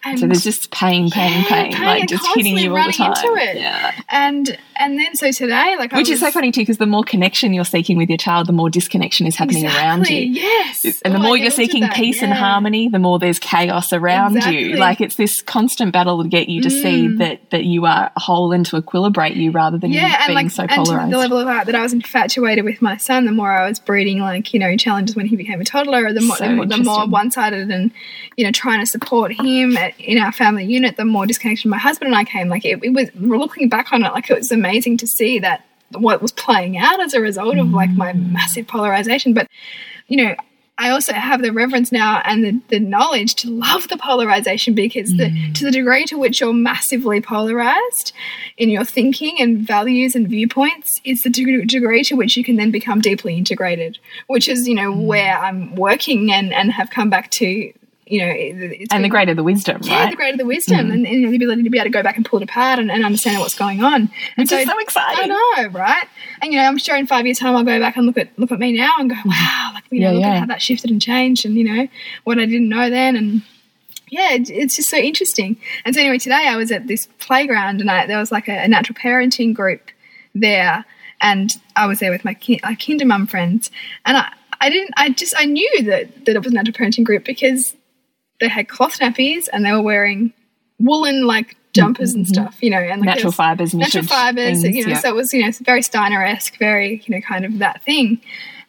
and 0.04 0.18
so 0.18 0.26
there's 0.26 0.42
just 0.42 0.70
pain, 0.72 1.10
pain, 1.10 1.30
Yeah, 1.42 1.48
pain, 1.48 1.72
pain 1.72 1.84
like 1.84 2.08
just 2.08 2.26
hitting 2.34 2.58
you 2.58 2.76
all 2.76 2.86
the 2.86 2.92
time. 2.92 3.12
running 3.12 3.30
into 3.30 3.50
it. 3.50 3.56
Yeah. 3.60 3.92
and 4.08 4.58
and 4.84 4.98
then 4.98 5.14
so 5.16 5.30
today, 5.32 5.76
like, 5.78 5.92
I 5.92 5.98
Which 5.98 6.08
is 6.08 6.20
so 6.20 6.30
funny 6.30 6.50
too, 6.52 6.60
because 6.62 6.78
the 6.78 6.86
more 6.86 7.04
connection 7.04 7.52
you're 7.54 7.64
seeking 7.64 7.96
with 7.96 8.08
your 8.08 8.18
child, 8.18 8.46
the 8.46 8.52
more 8.52 8.68
disconnection 8.70 9.26
is 9.26 9.36
happening 9.36 9.66
around 9.66 10.08
you. 10.08 10.16
Yes, 10.32 10.84
And 11.04 11.14
the 11.14 11.18
Oh, 11.18 11.22
more 11.22 11.36
you're 11.36 11.50
seeking 11.50 11.82
that, 11.82 11.94
peace 11.94 12.22
and 12.22 12.32
harmony, 12.32 12.88
the 12.88 12.98
more 12.98 13.18
there's 13.18 13.38
chaos 13.38 13.92
around 13.92 14.44
you. 14.44 14.76
Like 14.76 15.00
it's 15.00 15.14
this 15.16 15.40
constant 15.42 15.92
battle 15.92 16.22
to 16.22 16.28
get 16.28 16.48
you 16.48 16.60
to 16.62 16.70
see 16.70 17.08
that 17.16 17.50
that 17.50 17.64
you 17.64 17.86
are 17.86 18.10
whole 18.16 18.52
and 18.52 18.66
to 18.66 18.80
equilibrate 18.80 19.36
you 19.36 19.50
rather 19.52 19.78
than 19.78 19.90
you 19.92 20.00
Mm. 20.00 20.02
Yeah, 20.02 20.16
and 20.20 20.26
being 20.28 20.36
like, 20.46 20.50
so 20.50 20.62
and 20.62 20.70
polarized. 20.70 21.12
the 21.12 21.18
level 21.18 21.38
of 21.38 21.46
that, 21.46 21.66
that 21.66 21.74
I 21.74 21.82
was 21.82 21.92
infatuated 21.92 22.64
with 22.64 22.82
my 22.82 22.96
son, 22.96 23.24
the 23.26 23.32
more 23.32 23.52
I 23.52 23.68
was 23.68 23.78
breeding 23.78 24.18
like 24.20 24.52
you 24.52 24.58
know 24.58 24.76
challenges 24.76 25.14
when 25.14 25.26
he 25.26 25.36
became 25.36 25.60
a 25.60 25.64
toddler, 25.64 26.12
the 26.12 26.20
more 26.20 26.36
So 26.36 26.48
the, 26.48 26.54
more- 26.54 26.66
the 26.66 26.78
more 26.78 27.06
one 27.06 27.30
sided 27.30 27.70
and 27.70 27.92
you 28.36 28.44
know 28.44 28.50
trying 28.50 28.80
to 28.80 28.86
support 28.86 29.32
him 29.32 29.76
at, 29.76 29.98
in 30.00 30.18
our 30.18 30.32
family 30.32 30.64
unit, 30.64 30.96
the 30.96 31.04
more 31.04 31.26
disconnection 31.26 31.70
my 31.70 31.78
husband 31.78 32.08
and 32.08 32.16
I 32.16 32.24
came. 32.24 32.48
Like 32.48 32.64
it, 32.64 32.82
it 32.82 32.90
was 32.90 33.10
we're 33.14 33.38
looking 33.38 33.68
back 33.68 33.92
on 33.92 34.02
it, 34.04 34.12
like 34.12 34.28
it 34.30 34.38
was 34.38 34.50
amazing 34.50 34.71
to 34.80 35.06
see 35.06 35.38
that 35.40 35.64
what 35.90 36.22
was 36.22 36.32
playing 36.32 36.78
out 36.78 37.00
as 37.00 37.12
a 37.14 37.20
result 37.20 37.58
of 37.58 37.68
like 37.70 37.90
my 37.90 38.12
Mm. 38.12 38.32
massive 38.32 38.66
polarization. 38.66 39.34
But 39.34 39.46
you 40.08 40.16
know, 40.16 40.34
I 40.78 40.88
also 40.90 41.12
have 41.12 41.42
the 41.42 41.52
reverence 41.52 41.92
now 41.92 42.22
and 42.24 42.42
the, 42.42 42.60
the 42.68 42.80
knowledge 42.80 43.34
to 43.36 43.50
love 43.50 43.88
the 43.88 43.96
polarization 43.98 44.74
because 44.74 45.10
the, 45.10 45.30
to 45.54 45.64
the 45.64 45.70
degree 45.70 46.04
to 46.06 46.18
which 46.18 46.40
you're 46.40 46.52
massively 46.54 47.20
polarized 47.20 48.12
in 48.56 48.68
your 48.70 48.84
thinking 48.84 49.36
and 49.38 49.58
values 49.66 50.16
and 50.16 50.26
viewpoints 50.28 50.88
is 51.04 51.20
the 51.20 51.30
deg- 51.30 51.68
degree 51.68 52.02
to 52.04 52.14
which 52.16 52.36
you 52.36 52.42
can 52.42 52.56
then 52.56 52.70
become 52.70 53.00
deeply 53.00 53.36
integrated, 53.36 53.98
which 54.26 54.48
is, 54.48 54.66
you 54.66 54.74
know, 54.74 54.90
where 54.90 55.38
I'm 55.38 55.74
working 55.76 56.32
and, 56.32 56.52
and 56.52 56.72
have 56.72 56.90
come 56.90 57.10
back 57.10 57.30
to 57.32 57.72
you 58.06 58.18
know, 58.18 58.32
it's 58.34 58.92
and 58.92 59.04
the 59.04 59.08
greater 59.08 59.32
the 59.32 59.44
wisdom, 59.44 59.80
yeah, 59.82 60.00
right? 60.00 60.10
the 60.10 60.16
greater 60.16 60.36
the 60.36 60.44
wisdom 60.44 60.90
and, 60.90 61.06
and 61.06 61.32
the 61.32 61.36
ability 61.36 61.62
to 61.62 61.70
be 61.70 61.78
able 61.78 61.84
to 61.84 61.90
go 61.90 62.02
back 62.02 62.16
and 62.16 62.26
pull 62.26 62.40
it 62.40 62.42
apart 62.42 62.80
and, 62.80 62.90
and 62.90 63.04
understand 63.04 63.38
what's 63.38 63.54
going 63.54 63.82
on. 63.82 63.94
And 63.94 64.10
Which 64.38 64.48
so 64.48 64.56
I 64.56 64.76
exciting. 64.80 65.28
know, 65.28 65.68
right? 65.68 66.08
And 66.40 66.52
you 66.52 66.58
know, 66.58 66.66
I'm 66.66 66.78
sure 66.78 66.96
in 66.96 67.06
five 67.06 67.26
years' 67.26 67.38
time 67.38 67.54
I'll 67.54 67.62
go 67.62 67.78
back 67.78 67.96
and 67.96 68.04
look 68.06 68.18
at 68.18 68.36
look 68.38 68.50
at 68.50 68.58
me 68.58 68.72
now 68.72 68.94
and 68.98 69.08
go, 69.08 69.16
wow, 69.24 69.70
like 69.74 69.84
you 69.90 70.00
know, 70.00 70.14
look 70.14 70.22
yeah. 70.22 70.34
at 70.34 70.40
how 70.40 70.46
that 70.46 70.60
shifted 70.60 70.90
and 70.90 71.00
changed, 71.00 71.46
and 71.46 71.54
you 71.54 71.64
know 71.64 71.86
what 72.24 72.38
I 72.38 72.46
didn't 72.46 72.68
know 72.68 72.90
then, 72.90 73.14
and 73.14 73.42
yeah, 74.10 74.32
it, 74.32 74.50
it's 74.50 74.76
just 74.76 74.90
so 74.90 74.96
interesting. 74.96 75.56
And 75.84 75.94
so 75.94 76.00
anyway, 76.00 76.18
today 76.18 76.48
I 76.48 76.56
was 76.56 76.72
at 76.72 76.88
this 76.88 77.06
playground 77.20 77.80
and 77.80 77.90
I, 77.90 78.06
there 78.06 78.18
was 78.18 78.32
like 78.32 78.48
a, 78.48 78.64
a 78.64 78.68
natural 78.68 78.96
parenting 78.96 79.54
group 79.54 79.90
there, 80.34 80.84
and 81.20 81.52
I 81.76 81.86
was 81.86 82.00
there 82.00 82.10
with 82.10 82.24
my 82.24 82.34
ki- 82.34 82.60
uh, 82.64 82.74
kinder 82.74 83.06
mum 83.06 83.26
friends, 83.28 83.70
and 84.04 84.16
I. 84.16 84.32
I 84.64 84.70
didn't. 84.70 84.94
I 84.96 85.10
just. 85.10 85.34
I 85.36 85.44
knew 85.44 85.82
that 85.86 86.24
that 86.24 86.36
it 86.36 86.38
was 86.38 86.52
a 86.52 86.54
natural 86.54 86.74
parenting 86.74 87.02
group 87.02 87.24
because 87.24 87.74
they 88.42 88.48
had 88.48 88.68
cloth 88.68 88.98
nappies 88.98 89.44
and 89.52 89.64
they 89.64 89.70
were 89.70 89.80
wearing 89.80 90.32
woolen 90.80 91.24
like 91.26 91.56
jumpers 91.72 92.12
and 92.12 92.26
stuff, 92.26 92.58
you 92.60 92.70
know, 92.70 92.78
and 92.78 93.00
like 93.00 93.14
Natural 93.14 93.32
fibers, 93.32 93.72
natural 93.72 94.04
fibers, 94.04 94.60
things, 94.60 94.76
you 94.76 94.84
know. 94.84 94.90
yeah. 94.90 94.98
So 94.98 95.08
it 95.10 95.14
was, 95.14 95.32
you 95.32 95.44
know, 95.44 95.52
very 95.62 95.80
Steiner 95.80 96.22
esque, 96.22 96.58
very, 96.58 97.00
you 97.06 97.14
know, 97.14 97.20
kind 97.20 97.44
of 97.44 97.58
that 97.60 97.82
thing. 97.82 98.20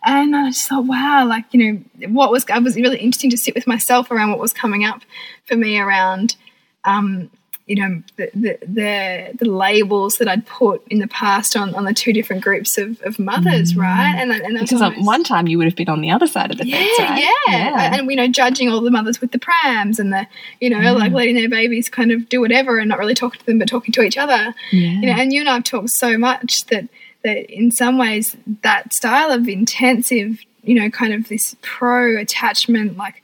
And 0.05 0.35
I 0.35 0.49
just 0.49 0.69
thought, 0.69 0.85
wow, 0.85 1.25
like 1.27 1.45
you 1.51 1.73
know, 1.73 2.07
what 2.09 2.29
was 2.31 2.45
I 2.53 2.59
was 2.59 2.75
really 2.75 2.97
interesting 2.97 3.31
to 3.31 3.37
sit 3.37 3.55
with 3.55 3.65
myself 3.65 4.11
around 4.11 4.29
what 4.29 4.39
was 4.39 4.53
coming 4.53 4.85
up 4.85 5.01
for 5.45 5.55
me 5.55 5.79
around, 5.79 6.35
um, 6.83 7.31
you 7.65 7.75
know, 7.75 8.03
the 8.17 8.29
the 8.33 8.57
the, 8.65 9.37
the 9.39 9.45
labels 9.45 10.15
that 10.15 10.27
I'd 10.27 10.45
put 10.45 10.85
in 10.89 10.99
the 10.99 11.07
past 11.07 11.55
on, 11.55 11.73
on 11.75 11.85
the 11.85 11.93
two 11.93 12.11
different 12.11 12.43
groups 12.43 12.77
of, 12.77 13.01
of 13.03 13.17
mothers, 13.19 13.75
right? 13.75 14.15
And 14.17 14.31
and 14.31 14.57
Mm. 14.57 14.61
Because 14.61 14.81
almost- 14.81 15.05
one 15.05 15.23
time 15.23 15.47
you 15.47 15.57
would 15.57 15.65
have 15.67 15.75
been 15.75 15.87
on 15.89 16.01
the 16.01 16.11
other 16.11 16.27
side 16.27 16.51
of 16.51 16.57
the 16.57 16.67
yeah, 16.67 16.77
fence, 16.77 16.99
right? 16.99 17.33
yeah, 17.47 17.95
and 17.97 18.09
you 18.09 18.17
know, 18.17 18.27
judging 18.27 18.69
all 18.69 18.81
the 18.81 18.91
mothers 18.91 19.21
with 19.21 19.31
the 19.31 19.39
prams 19.39 19.97
and 19.97 20.11
the, 20.11 20.27
you 20.59 20.69
know, 20.69 20.93
like 20.93 21.13
letting 21.13 21.35
their 21.35 21.47
babies 21.49 21.87
kind 21.89 22.11
of 22.11 22.27
do 22.27 22.41
whatever 22.41 22.77
and 22.79 22.89
not 22.89 22.99
really 22.99 23.15
talking 23.15 23.39
to 23.39 23.45
them, 23.45 23.59
but 23.59 23.67
talking 23.69 23.93
to 23.93 24.01
each 24.01 24.17
other. 24.17 24.53
You 24.71 25.07
know, 25.07 25.13
and 25.13 25.31
you 25.31 25.39
and 25.39 25.49
I've 25.49 25.63
talked 25.63 25.89
so 25.91 26.17
much 26.17 26.65
that 26.67 26.89
that 27.23 27.49
in 27.49 27.71
some 27.71 27.97
ways 27.97 28.35
that 28.63 28.93
style 28.93 29.31
of 29.31 29.47
intensive, 29.47 30.39
you 30.63 30.75
know, 30.75 30.89
kind 30.89 31.13
of 31.13 31.29
this 31.29 31.55
pro 31.61 32.17
attachment, 32.19 32.97
like 32.97 33.22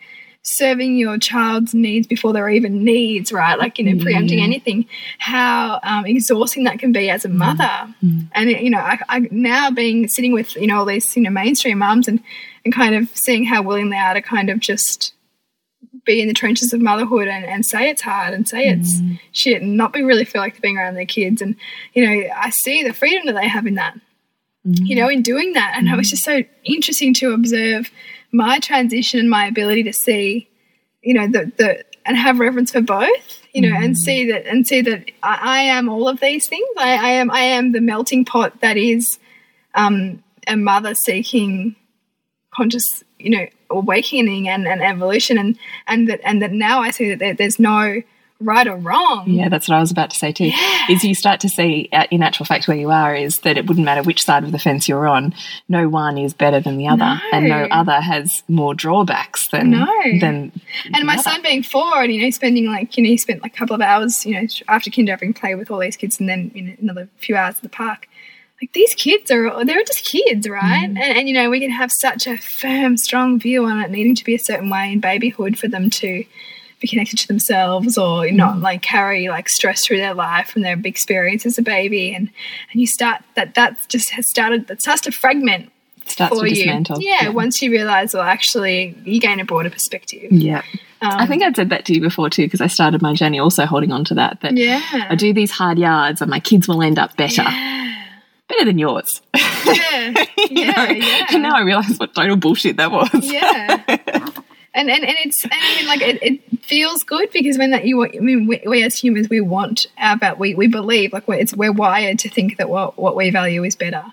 serving 0.56 0.98
your 0.98 1.18
child's 1.18 1.74
needs 1.74 2.08
before 2.08 2.34
they're 2.34 2.50
even 2.50 2.84
needs, 2.84 3.32
right? 3.32 3.58
Like, 3.58 3.78
you 3.78 3.86
know, 3.86 3.92
mm-hmm. 3.92 4.04
preempting 4.04 4.42
anything, 4.42 4.86
how 5.18 5.80
um, 5.84 6.06
exhausting 6.06 6.64
that 6.64 6.80
can 6.80 6.92
be 6.92 7.10
as 7.10 7.26
a 7.26 7.28
mm-hmm. 7.28 7.38
mother. 7.38 7.64
Mm-hmm. 8.04 8.20
And, 8.34 8.50
you 8.50 8.70
know, 8.70 8.80
I, 8.80 9.00
I 9.08 9.20
now 9.32 9.72
being 9.72 10.08
sitting 10.08 10.32
with, 10.32 10.56
you 10.56 10.68
know, 10.68 10.80
all 10.80 10.86
these, 10.86 11.16
you 11.16 11.22
know, 11.22 11.30
mainstream 11.30 11.78
mums 11.78 12.08
and, 12.08 12.22
and 12.66 12.74
kind 12.74 12.96
of 12.96 13.10
seeing 13.16 13.46
how 13.46 13.62
willing 13.62 13.90
they 13.90 13.98
are 13.98 14.14
to 14.14 14.22
kind 14.22 14.50
of 14.50 14.60
just 14.60 15.14
be 16.06 16.22
in 16.22 16.28
the 16.28 16.34
trenches 16.34 16.74
of 16.74 16.82
motherhood 16.82 17.28
and, 17.28 17.46
and 17.46 17.66
say 17.66 17.90
it's 17.90 18.02
hard 18.02 18.34
and 18.34 18.48
say 18.48 18.68
it's 18.68 19.02
shit 19.32 19.62
and 19.62 19.78
not 19.78 19.94
be 19.94 20.02
really 20.02 20.26
feel 20.26 20.42
like 20.42 20.54
they're 20.54 20.62
being 20.62 20.78
around 20.78 20.96
their 20.96 21.06
kids. 21.06 21.42
And, 21.42 21.56
you 21.94 22.06
know, 22.06 22.30
I 22.36 22.50
see 22.50 22.84
the 22.84 22.94
freedom 22.94 23.26
that 23.28 23.36
they 23.36 23.48
have 23.48 23.68
in 23.68 23.76
that, 23.76 24.00
you 24.64 24.96
know, 24.96 25.08
in 25.10 25.22
doing 25.22 25.54
that. 25.54 25.74
And 25.76 25.88
it 25.88 25.96
was 25.96 26.10
just 26.10 26.24
so 26.24 26.44
interesting 26.64 27.14
to 27.16 27.34
observe 27.34 27.92
my 28.32 28.60
transition 28.60 29.20
and 29.20 29.30
my 29.30 29.46
ability 29.48 29.84
to 29.84 29.94
see, 29.94 30.50
you 31.02 31.14
know, 31.14 31.28
the, 31.28 31.52
the, 31.58 31.84
and 32.06 32.18
have 32.18 32.40
reverence 32.40 32.72
for 32.72 32.82
both, 32.82 33.40
you 33.54 33.62
know, 33.62 33.76
and 33.76 33.98
see 33.98 34.32
that, 34.32 34.46
and 34.46 34.66
see 34.66 34.82
that 34.82 35.12
I, 35.22 35.40
I 35.42 35.60
am 35.62 35.90
all 35.90 36.08
of 36.08 36.20
these 36.20 36.48
things. 36.48 36.68
I, 36.78 36.94
I 36.94 37.10
am, 37.12 37.32
I 37.32 37.42
am 37.42 37.72
the 37.72 37.82
melting 37.82 38.26
pot 38.26 38.62
that 38.62 38.78
is, 38.78 39.20
um, 39.76 40.24
a 40.48 40.56
mother 40.56 40.96
seeking 40.96 41.76
conscious, 42.52 42.86
you 43.20 43.30
know, 43.30 43.48
awakening 43.70 44.50
and, 44.50 44.68
and 44.68 44.82
evolution, 44.82 45.38
and 45.38 45.58
and 45.88 46.10
that 46.10 46.20
and 46.24 46.42
that 46.42 46.52
now 46.52 46.82
I 46.82 46.92
see 46.92 47.10
that 47.10 47.20
there, 47.20 47.34
there's 47.34 47.60
no 47.60 48.02
right 48.40 48.68
or 48.68 48.78
wrong. 48.78 49.26
Yeah, 49.30 49.50
that's 49.50 49.68
what 49.68 49.76
I 49.76 49.80
was 49.80 49.92
about 49.92 50.12
to 50.12 50.18
say 50.18 50.32
too. 50.32 50.52
Is 50.90 51.04
you 51.04 51.14
start 51.14 51.42
to 51.42 51.50
see, 51.50 51.90
uh, 51.92 52.06
in 52.12 52.24
actual 52.24 52.46
fact, 52.46 52.68
where 52.68 52.78
you 52.78 52.90
are 52.92 53.14
is 53.14 53.38
that 53.40 53.58
it 53.58 53.68
wouldn't 53.68 53.86
matter 53.86 54.02
which 54.02 54.24
side 54.24 54.44
of 54.44 54.52
the 54.52 54.60
fence 54.60 54.88
you're 54.88 55.08
on. 55.08 55.34
No 55.68 55.90
one 55.90 56.18
is 56.18 56.34
better 56.34 56.60
than 56.60 56.78
the 56.78 56.88
other, 56.88 56.98
No. 56.98 57.20
and 57.34 57.50
no 57.50 57.68
other 57.72 58.00
has 58.00 58.30
more 58.48 58.74
drawbacks 58.74 59.48
than 59.52 59.72
No. 59.72 59.86
than. 60.20 60.52
And 60.94 61.06
my 61.06 61.18
son 61.18 61.42
being 61.42 61.64
four, 61.64 62.02
and 62.02 62.14
you 62.14 62.22
know, 62.22 62.30
spending 62.30 62.66
like 62.68 62.98
you 62.98 63.04
know, 63.04 63.10
he 63.10 63.18
spent 63.18 63.44
like 63.44 63.54
a 63.54 63.58
couple 63.58 63.76
of 63.76 63.82
hours, 63.82 64.26
you 64.26 64.34
know, 64.40 64.48
after 64.68 64.90
kinder 64.90 65.12
having 65.12 65.34
played 65.34 65.56
with 65.56 65.70
all 65.72 65.80
these 65.80 65.98
kids, 65.98 66.20
and 66.20 66.30
then 66.30 66.52
you 66.54 66.62
know, 66.64 66.74
another 66.82 67.10
few 67.18 67.36
hours 67.36 67.56
at 67.58 67.62
the 67.64 67.70
park. 67.70 68.08
Like 68.62 68.74
these 68.74 68.94
kids 68.94 69.32
are, 69.32 69.64
they're 69.64 69.84
just 69.86 70.04
kids, 70.04 70.50
right? 70.50 70.84
And, 70.84 70.98
and 70.98 71.30
you 71.30 71.34
know, 71.34 71.50
we 71.50 71.62
can 71.62 71.72
have 71.72 71.92
such 71.94 72.28
a 72.28 72.36
firm, 72.38 72.98
strong 72.98 73.40
view 73.40 73.64
on 73.66 73.80
it 73.80 73.90
needing 73.90 74.16
to 74.16 74.24
be 74.26 74.36
a 74.36 74.40
certain 74.40 74.70
way 74.70 74.92
in 74.92 75.00
babyhood 75.00 75.58
for 75.58 75.70
them 75.70 75.90
to 75.92 76.26
be 76.80 76.88
connected 76.88 77.18
to 77.20 77.28
themselves 77.28 77.98
or 77.98 78.32
not 78.32 78.60
like 78.60 78.82
carry 78.82 79.28
like 79.30 79.50
stress 79.50 79.86
through 79.86 79.98
their 79.98 80.14
life 80.14 80.48
from 80.50 80.62
their 80.62 80.76
big 80.78 80.94
experience 80.94 81.46
as 81.46 81.58
a 81.58 81.62
baby. 81.62 82.14
And 82.14 82.30
and 82.72 82.82
you 82.82 82.88
start 82.88 83.22
that 83.36 83.56
that 83.56 83.78
just 83.90 84.12
has 84.12 84.30
started 84.30 84.68
that 84.68 84.82
starts 84.82 85.02
to 85.02 85.12
fragment 85.12 85.72
starts 86.06 86.34
for 86.36 86.44
to 86.46 86.50
you. 86.50 86.56
dismantle. 86.56 86.98
Yeah, 87.02 87.30
once 87.30 87.62
you 87.62 87.70
realize, 87.72 88.14
well, 88.14 88.24
actually, 88.24 88.98
you 89.04 89.20
gain 89.20 89.40
a 89.40 89.46
broader 89.46 89.70
perspective. 89.70 90.32
Yeah. 90.32 90.64
Um, 91.02 91.12
I 91.12 91.28
think 91.28 91.44
I'd 91.44 91.56
said 91.56 91.70
that 91.70 91.86
to 91.86 91.94
you 91.94 92.02
before 92.02 92.30
too, 92.30 92.44
because 92.46 92.60
I 92.62 92.68
started 92.68 93.02
my 93.02 93.14
journey 93.14 93.40
also 93.40 93.66
holding 93.66 93.92
on 93.92 94.04
to 94.06 94.16
that. 94.16 94.42
That 94.42 94.58
Yeah. 94.58 94.82
I 95.10 95.16
do 95.16 95.34
these 95.34 95.52
hard 95.52 95.78
yards 95.80 96.22
and 96.22 96.30
my 96.30 96.40
kids 96.42 96.68
will 96.68 96.82
end 96.82 97.00
up 97.00 97.16
better. 97.16 97.44
Better 98.48 98.66
than 98.66 98.80
yours. 98.80 99.22
Yeah, 99.66 100.26
yeah, 100.50 100.92
yeah. 100.92 101.26
And 101.34 101.44
now 101.44 101.56
I 101.56 101.62
realise 101.62 101.98
what 101.98 102.16
total 102.16 102.38
bullshit 102.38 102.78
that 102.78 102.92
was. 102.92 103.10
yeah. 103.14 103.84
And, 104.74 104.90
and 104.90 105.04
and 105.04 105.16
it's 105.24 105.44
and 105.44 105.54
I 105.54 105.76
mean 105.76 105.88
like 105.88 106.02
it, 106.02 106.20
it 106.22 106.64
feels 106.64 107.04
good 107.04 107.32
because 107.32 107.58
when 107.58 107.72
that 107.72 107.86
you 107.86 108.06
I 108.06 108.20
mean 108.20 108.46
we, 108.46 108.62
we 108.68 108.84
as 108.84 108.96
humans 108.96 109.28
we 109.28 109.42
want 109.42 109.88
our 109.98 110.36
we, 110.38 110.54
we 110.54 110.68
believe 110.68 111.12
like 111.12 111.28
we're, 111.28 111.36
it's 111.36 111.56
we're 111.56 111.72
wired 111.72 112.20
to 112.20 112.30
think 112.30 112.58
that 112.58 112.70
what 112.70 112.98
what 112.98 113.16
we 113.16 113.32
value 113.32 113.64
is 113.64 113.76
better. 113.76 114.06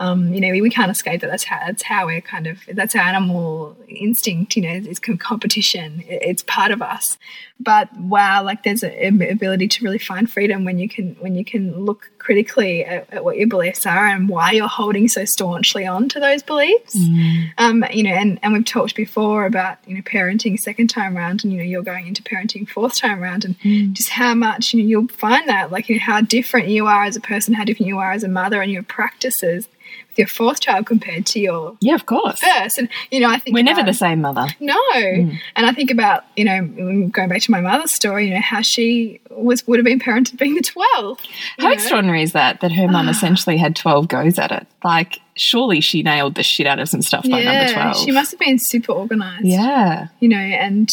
Um, 0.00 0.32
you 0.32 0.40
know 0.40 0.50
we, 0.50 0.60
we 0.62 0.70
can't 0.70 0.90
escape 0.90 1.20
that. 1.20 1.30
That's 1.30 1.44
how 1.44 1.58
that's 1.66 1.82
how 1.82 2.06
we're 2.06 2.20
kind 2.20 2.46
of 2.46 2.58
that's 2.72 2.94
our 2.94 3.02
animal 3.02 3.76
instinct. 3.88 4.56
You 4.56 4.62
know 4.62 4.90
is 4.90 4.98
com- 4.98 5.18
competition. 5.18 6.02
It, 6.06 6.22
it's 6.22 6.42
part 6.42 6.70
of 6.70 6.82
us. 6.82 7.18
But 7.58 7.94
wow, 7.98 8.42
like 8.42 8.62
there's 8.62 8.82
an 8.82 9.20
ability 9.22 9.68
to 9.68 9.84
really 9.84 9.98
find 9.98 10.30
freedom 10.30 10.64
when 10.64 10.78
you 10.78 10.88
can 10.88 11.14
when 11.20 11.34
you 11.34 11.44
can 11.44 11.84
look 11.84 12.10
critically 12.18 12.84
at, 12.84 13.12
at 13.12 13.24
what 13.24 13.36
your 13.36 13.48
beliefs 13.48 13.84
are 13.86 14.06
and 14.06 14.28
why 14.28 14.52
you're 14.52 14.68
holding 14.68 15.08
so 15.08 15.24
staunchly 15.24 15.86
on 15.86 16.08
to 16.08 16.20
those 16.20 16.42
beliefs. 16.42 16.94
Um, 17.58 17.84
you 17.92 18.02
know, 18.02 18.10
and, 18.10 18.38
and 18.42 18.52
we've 18.52 18.64
talked 18.64 18.94
before 18.94 19.46
about, 19.46 19.78
you 19.86 19.94
know, 19.94 20.02
parenting 20.02 20.58
second 20.58 20.88
time 20.88 21.16
round 21.16 21.42
and, 21.42 21.52
you 21.52 21.58
know, 21.58 21.64
you're 21.64 21.82
going 21.82 22.06
into 22.06 22.22
parenting 22.22 22.68
fourth 22.68 22.96
time 22.96 23.20
round 23.20 23.44
and 23.44 23.56
just 23.94 24.10
how 24.10 24.34
much, 24.34 24.72
you 24.72 24.82
know, 24.82 24.88
you'll 24.88 25.08
find 25.08 25.48
that, 25.48 25.72
like, 25.72 25.88
you 25.88 25.96
know, 25.96 26.02
how 26.02 26.20
different 26.20 26.68
you 26.68 26.86
are 26.86 27.04
as 27.04 27.16
a 27.16 27.20
person, 27.20 27.54
how 27.54 27.64
different 27.64 27.88
you 27.88 27.98
are 27.98 28.12
as 28.12 28.22
a 28.22 28.28
mother 28.28 28.62
and 28.62 28.70
your 28.70 28.82
practices 29.40 29.68
with 30.08 30.18
your 30.18 30.26
fourth 30.26 30.60
child 30.60 30.86
compared 30.86 31.26
to 31.26 31.40
your 31.40 31.76
Yeah, 31.80 31.94
of 31.94 32.06
course. 32.06 32.38
first. 32.40 32.78
And, 32.78 32.88
you 33.10 33.20
know, 33.20 33.30
I 33.30 33.38
think 33.38 33.54
We're 33.54 33.62
never 33.62 33.82
the 33.82 33.94
same 33.94 34.20
mother. 34.20 34.46
no. 34.60 34.76
Mm. 34.94 35.38
And 35.56 35.66
I 35.66 35.72
think 35.72 35.90
about, 35.90 36.24
you 36.36 36.44
know, 36.44 37.08
going 37.08 37.28
back 37.28 37.42
to 37.42 37.50
my 37.50 37.60
mother's 37.60 37.94
story, 37.94 38.28
you 38.28 38.34
know, 38.34 38.40
how 38.40 38.62
she 38.62 39.20
was 39.30 39.66
would 39.66 39.78
have 39.78 39.84
been 39.84 40.00
parented 40.00 40.38
being 40.38 40.54
the 40.54 40.62
12th. 40.62 41.20
How 41.58 41.68
know? 41.68 41.72
extraordinary 41.72 42.22
is 42.22 42.32
that? 42.32 42.60
That 42.60 42.72
her 42.72 42.88
mum 42.88 43.08
ah. 43.08 43.10
essentially 43.10 43.56
had 43.56 43.76
12 43.76 44.08
goes 44.08 44.38
at 44.38 44.52
it. 44.52 44.66
Like, 44.84 45.18
surely 45.36 45.80
she 45.80 46.02
nailed 46.02 46.34
the 46.34 46.42
shit 46.42 46.66
out 46.66 46.78
of 46.78 46.88
some 46.88 47.02
stuff 47.02 47.24
by 47.28 47.42
number 47.42 47.72
12. 47.72 47.96
She 47.96 48.12
must 48.12 48.30
have 48.32 48.40
been 48.40 48.58
super 48.58 48.92
organized. 48.92 49.46
Yeah. 49.46 50.08
you 50.20 50.28
know, 50.28 50.36
and 50.36 50.88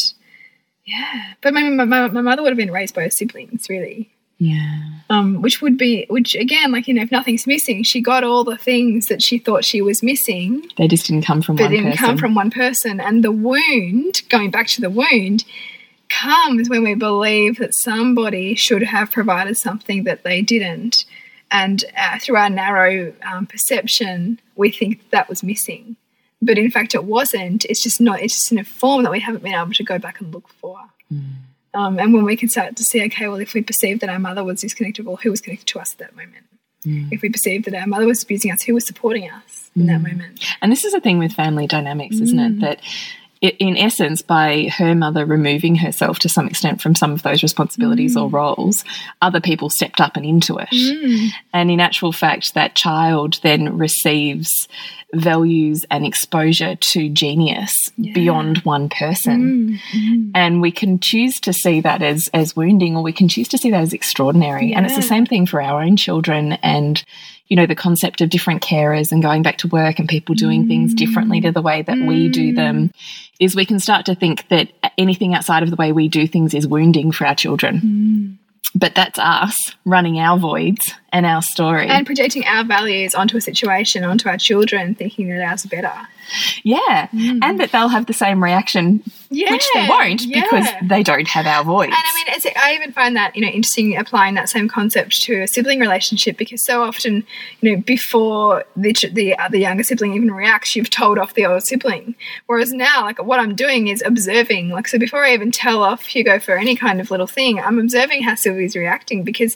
yeah, 0.86 1.34
but 1.42 1.54
my, 1.54 1.64
my, 1.64 1.84
my 1.84 2.08
my 2.08 2.22
mother 2.22 2.42
would 2.42 2.50
have 2.50 2.58
been 2.58 2.72
raised 2.72 2.96
by 2.96 3.04
her 3.04 3.10
siblings, 3.10 3.66
really. 3.70 4.10
Yeah. 4.40 4.82
Um, 5.10 5.42
which 5.42 5.62
would 5.62 5.78
be, 5.78 6.06
which 6.10 6.36
again, 6.36 6.72
like 6.72 6.88
you 6.88 6.94
know, 6.94 7.02
if 7.02 7.12
nothing's 7.12 7.48
missing, 7.48 7.84
she 7.84 8.02
got 8.02 8.24
all 8.24 8.44
the 8.44 8.58
things 8.58 9.08
that 9.08 9.24
she 9.24 9.40
thought 9.40 9.66
she 9.66 9.82
was 9.82 10.04
missing, 10.04 10.68
They 10.78 10.88
just 10.88 11.08
didn't 11.08 11.26
come 11.26 11.42
from 11.42 11.56
but 11.56 11.64
one 11.64 11.72
didn't 11.72 11.92
person. 11.92 12.06
come 12.06 12.18
from 12.18 12.36
one 12.36 12.52
person. 12.52 13.00
And 13.00 13.24
the 13.24 13.32
wound, 13.32 14.22
going 14.30 14.52
back 14.52 14.68
to 14.68 14.82
the 14.82 14.90
wound, 14.90 15.44
comes 16.10 16.70
when 16.70 16.84
we 16.84 16.94
believe 16.94 17.58
that 17.58 17.74
somebody 17.74 18.54
should 18.56 18.84
have 18.84 19.12
provided 19.12 19.58
something 19.58 20.04
that 20.04 20.24
they 20.24 20.42
didn't, 20.42 21.06
and 21.50 21.84
uh, 21.98 22.20
through 22.20 22.36
our 22.36 22.50
narrow 22.50 23.14
um, 23.26 23.46
perception, 23.46 24.40
we 24.56 24.72
think 24.72 25.10
that 25.12 25.30
was 25.30 25.42
missing. 25.42 25.96
But 26.42 26.58
in 26.60 26.70
fact, 26.70 26.94
it 26.94 27.06
wasn't. 27.06 27.66
It's 27.66 27.82
just 27.82 28.00
not. 28.00 28.22
It's 28.22 28.36
just 28.36 28.52
in 28.52 28.60
a 28.60 28.64
form 28.64 29.04
that 29.04 29.12
we 29.12 29.20
haven't 29.22 29.44
been 29.44 29.56
able 29.56 29.74
to 29.74 29.84
go 29.84 29.98
back 29.98 30.22
and 30.22 30.32
look 30.34 30.50
for. 30.50 30.80
Um, 31.74 32.00
and 32.00 32.14
when 32.14 32.24
we 32.24 32.36
can 32.36 32.50
start 32.50 32.76
to 32.76 32.84
see, 32.84 33.04
okay, 33.06 33.28
well, 33.28 33.40
if 33.40 33.54
we 33.54 33.62
perceive 33.62 34.00
that 34.00 34.10
our 34.10 34.20
mother 34.20 34.44
was 34.44 34.62
disconnected, 34.62 35.06
well, 35.06 35.18
who 35.18 35.32
was 35.32 35.42
connected 35.42 35.68
to 35.68 35.80
us 35.80 35.92
at 35.94 36.00
that 36.00 36.16
moment? 36.16 36.46
Mm. 36.86 37.10
If 37.12 37.22
we 37.22 37.30
perceived 37.30 37.66
that 37.66 37.76
our 37.76 37.88
mother 37.88 38.06
was 38.06 38.24
abusing 38.24 38.52
us, 38.52 38.64
who 38.64 38.74
was 38.74 38.88
supporting 38.88 39.30
us 39.30 39.70
in 39.76 39.88
that 39.88 40.02
mm. 40.02 40.12
moment? 40.12 40.44
And 40.62 40.72
this 40.72 40.84
is 40.84 40.94
a 40.94 41.02
thing 41.02 41.20
with 41.20 41.34
family 41.34 41.68
dynamics, 41.68 42.20
isn't 42.20 42.40
it? 42.40 42.56
Mm. 42.56 42.62
That 42.62 42.80
in 43.42 43.78
essence, 43.78 44.22
by 44.22 44.70
her 44.78 44.96
mother 44.96 45.26
removing 45.26 45.76
herself 45.76 46.20
to 46.20 46.30
some 46.30 46.48
extent 46.48 46.82
from 46.82 46.96
some 46.96 47.12
of 47.12 47.24
those 47.24 47.44
responsibilities 47.44 48.18
or 48.18 48.30
mm. 48.30 48.34
roles, 48.34 48.84
other 49.22 49.42
people 49.42 49.70
stepped 49.70 50.02
up 50.02 50.16
and 50.16 50.26
into 50.26 50.58
it. 50.58 50.70
Mm. 50.70 51.30
And 51.54 51.72
in 51.72 51.80
actual 51.80 52.12
fact, 52.12 52.54
that 52.54 52.76
child 52.76 53.40
then 53.44 53.78
receives 53.78 54.68
values 55.14 55.86
and 55.90 56.06
exposure 56.06 56.76
to 56.76 57.10
genius 57.10 57.72
beyond 57.98 58.58
one 58.60 58.90
person. 58.90 59.80
Mm. 59.94 60.32
And 60.36 60.62
we 60.62 60.72
can 60.72 61.00
choose 61.00 61.40
to 61.42 61.54
see 61.54 61.80
that 61.82 62.02
as, 62.02 62.30
as 62.34 62.56
wounding 62.56 62.98
or 62.98 63.04
we 63.04 63.14
can 63.14 63.30
choose 63.30 63.48
to 63.50 63.58
see 63.58 63.72
that 63.72 63.82
as 63.82 63.94
extraordinary. 63.94 64.74
And 64.74 64.86
it's 64.86 64.96
the 64.96 65.02
same 65.02 65.26
thing 65.26 65.46
for 65.46 65.62
our 65.62 65.82
own 65.82 65.96
children 65.96 66.54
and 66.64 67.04
you 67.48 67.56
know 67.56 67.66
the 67.66 67.76
concept 67.76 68.22
of 68.22 68.30
different 68.30 68.62
carers 68.62 69.12
and 69.12 69.22
going 69.22 69.42
back 69.42 69.58
to 69.60 69.68
work 69.68 70.00
and 70.00 70.10
people 70.10 70.36
doing 70.36 70.68
things 70.68 70.94
differently 70.94 71.42
to 71.42 71.52
the 71.52 71.62
way 71.62 71.82
that 71.82 71.98
we 71.98 72.30
do 72.30 72.52
mm. 72.52 72.56
them 72.56 72.92
is 73.40 73.56
we 73.56 73.66
can 73.66 73.80
start 73.80 74.06
to 74.06 74.16
think 74.16 74.48
that 74.50 74.70
anything 74.98 75.34
outside 75.34 75.64
of 75.64 75.70
the 75.70 75.76
way 75.76 75.92
we 75.92 76.08
do 76.08 76.28
things 76.28 76.54
is 76.54 76.68
wounding 76.68 77.12
for 77.12 77.26
our 77.26 77.36
children. 77.36 77.80
Mm. 77.80 78.38
But 78.76 78.96
that's 78.96 79.18
us 79.18 79.58
running 79.86 80.20
our 80.20 80.38
voids 80.38 80.94
and 81.18 81.26
our 81.26 81.42
story 81.42 81.88
And 81.88 82.06
projecting 82.06 82.46
our 82.46 82.64
values 82.64 83.16
onto 83.16 83.36
a 83.38 83.42
situation, 83.42 84.04
onto 84.04 84.30
our 84.30 84.38
children, 84.38 84.96
thinking 84.96 85.30
that 85.30 85.42
ours 85.42 85.66
are 85.66 85.70
better. 85.70 85.94
yeah 86.64 87.08
mm. 87.14 87.40
and 87.42 87.60
that 87.60 87.72
they'll 87.72 87.88
have 87.88 88.06
the 88.06 88.14
same 88.14 88.44
reaction 88.44 89.02
Yeah, 89.30 89.52
which 89.52 89.66
they 89.74 89.88
won't 89.88 90.22
because 90.32 90.68
they 90.84 91.02
don't 91.04 91.28
have 91.36 91.46
our 91.48 91.64
voice. 91.64 91.88
And 91.88 91.96
I 91.96 92.14
mean, 92.16 92.26
it's, 92.36 92.46
I 92.58 92.74
even 92.76 92.92
find 92.92 93.16
that 93.16 93.34
you 93.36 93.42
know 93.42 93.48
interesting 93.48 93.98
applying 93.98 94.36
that 94.36 94.50
same 94.50 94.68
concept 94.68 95.12
to 95.24 95.42
a 95.44 95.48
sibling 95.48 95.80
relationship 95.80 96.38
because 96.38 96.64
so 96.66 96.84
often, 96.84 97.26
you 97.62 97.66
know, 97.76 97.82
before 97.82 98.66
the 98.76 98.92
ch- 98.94 99.14
the 99.14 99.36
uh, 99.36 99.50
younger 99.54 99.84
sibling 99.84 100.14
even 100.16 100.32
reacts, 100.32 100.76
you've 100.76 100.90
told 100.90 101.18
off 101.18 101.34
the 101.34 101.46
older 101.46 101.62
sibling. 101.62 102.16
Whereas 102.48 102.72
now, 102.72 103.04
like 103.04 103.20
what 103.24 103.40
I'm 103.40 103.56
doing 103.56 103.88
is 103.88 104.04
observing. 104.06 104.70
Like 104.70 104.88
so, 104.90 104.98
before 105.00 105.24
I 105.26 105.34
even 105.34 105.52
tell 105.52 105.82
off 105.82 106.06
Hugo 106.06 106.40
for 106.40 106.58
any 106.58 106.76
kind 106.76 107.00
of 107.00 107.10
little 107.10 107.28
thing, 107.28 107.60
I'm 107.60 107.80
observing 107.80 108.24
how 108.24 108.36
Sylvie's 108.36 108.76
reacting 108.76 109.24
because, 109.24 109.56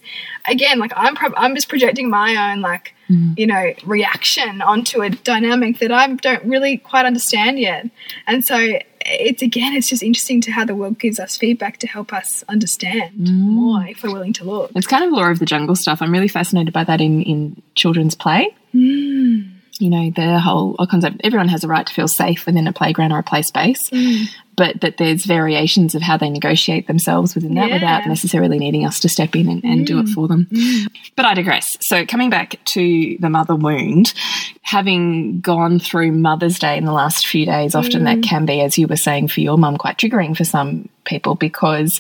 again, 0.50 0.80
like 0.80 0.94
I'm 0.96 1.16
prob- 1.16 1.34
I'm 1.36 1.51
just 1.56 1.70
projecting 1.70 2.10
my 2.10 2.52
own 2.52 2.62
like 2.62 2.94
mm. 3.10 3.38
you 3.38 3.48
know 3.48 3.74
reaction 3.86 4.62
onto 4.62 5.02
a 5.02 5.10
dynamic 5.10 5.80
that 5.80 5.92
I 5.92 6.08
don't 6.08 6.44
really 6.44 6.78
quite 6.78 7.06
understand 7.06 7.60
yet, 7.60 7.90
and 8.28 8.44
so 8.44 8.80
it's 9.06 9.42
again, 9.42 9.74
it's 9.74 9.90
just 9.90 10.04
interesting 10.04 10.42
to 10.42 10.52
how 10.52 10.66
the 10.66 10.76
world 10.76 11.00
gives 11.00 11.20
us 11.20 11.38
feedback 11.38 11.78
to 11.80 11.88
help 11.88 12.14
us 12.14 12.44
understand 12.48 13.16
mm. 13.16 13.32
more 13.32 13.86
if 13.86 14.04
we're 14.04 14.12
willing 14.12 14.34
to 14.34 14.44
look. 14.44 14.72
It's 14.76 14.88
kind 14.88 15.04
of 15.04 15.12
law 15.12 15.30
of 15.30 15.40
the 15.40 15.46
jungle 15.46 15.76
stuff. 15.76 16.02
I'm 16.02 16.12
really 16.12 16.28
fascinated 16.28 16.74
by 16.74 16.84
that 16.84 17.02
in, 17.02 17.22
in 17.24 17.62
children's 17.76 18.16
play. 18.16 18.56
Mm. 18.74 19.51
You 19.82 19.90
know, 19.90 20.12
the 20.12 20.40
whole 20.40 20.76
concept 20.90 21.22
everyone 21.24 21.48
has 21.48 21.64
a 21.64 21.68
right 21.68 21.86
to 21.86 21.94
feel 21.94 22.08
safe 22.08 22.46
within 22.46 22.68
a 22.68 22.74
playground 22.74 23.12
or 23.12 23.20
a 23.20 23.24
play 23.24 23.42
space, 23.42 23.80
mm. 23.90 24.28
but 24.56 24.82
that 24.82 24.98
there's 24.98 25.26
variations 25.26 25.96
of 25.96 26.02
how 26.02 26.18
they 26.18 26.30
negotiate 26.30 26.88
themselves 26.88 27.34
within 27.34 27.56
that 27.56 27.70
Yeah. 27.70 27.76
without 27.76 28.06
necessarily 28.08 28.60
needing 28.60 28.86
us 28.86 29.00
to 29.00 29.10
step 29.10 29.36
in 29.36 29.50
and, 29.50 29.64
and 29.64 29.88
do 29.88 30.00
it 30.00 30.06
mm. 30.06 30.14
for 30.14 30.28
them. 30.28 30.48
Mm. 30.52 30.88
But 31.16 31.26
I 31.26 31.34
digress. 31.34 31.68
So, 31.82 32.06
coming 32.06 32.30
back 32.30 32.60
to 32.74 33.18
the 33.20 33.30
mother 33.30 33.56
wound, 33.56 34.14
having 34.62 35.42
gone 35.42 35.80
through 35.80 36.12
Mother's 36.12 36.60
Day 36.60 36.78
in 36.78 36.86
the 36.86 36.94
last 36.94 37.26
few 37.26 37.46
days, 37.46 37.76
often 37.76 38.04
that 38.04 38.22
can 38.24 38.46
be, 38.46 38.62
as 38.62 38.78
you 38.78 38.88
were 38.88 38.96
saying, 38.96 39.30
for 39.30 39.42
your 39.42 39.58
mum, 39.58 39.78
quite 39.78 39.98
triggering 39.98 40.38
for 40.38 40.44
some 40.46 40.88
people 41.06 41.36
because 41.36 42.00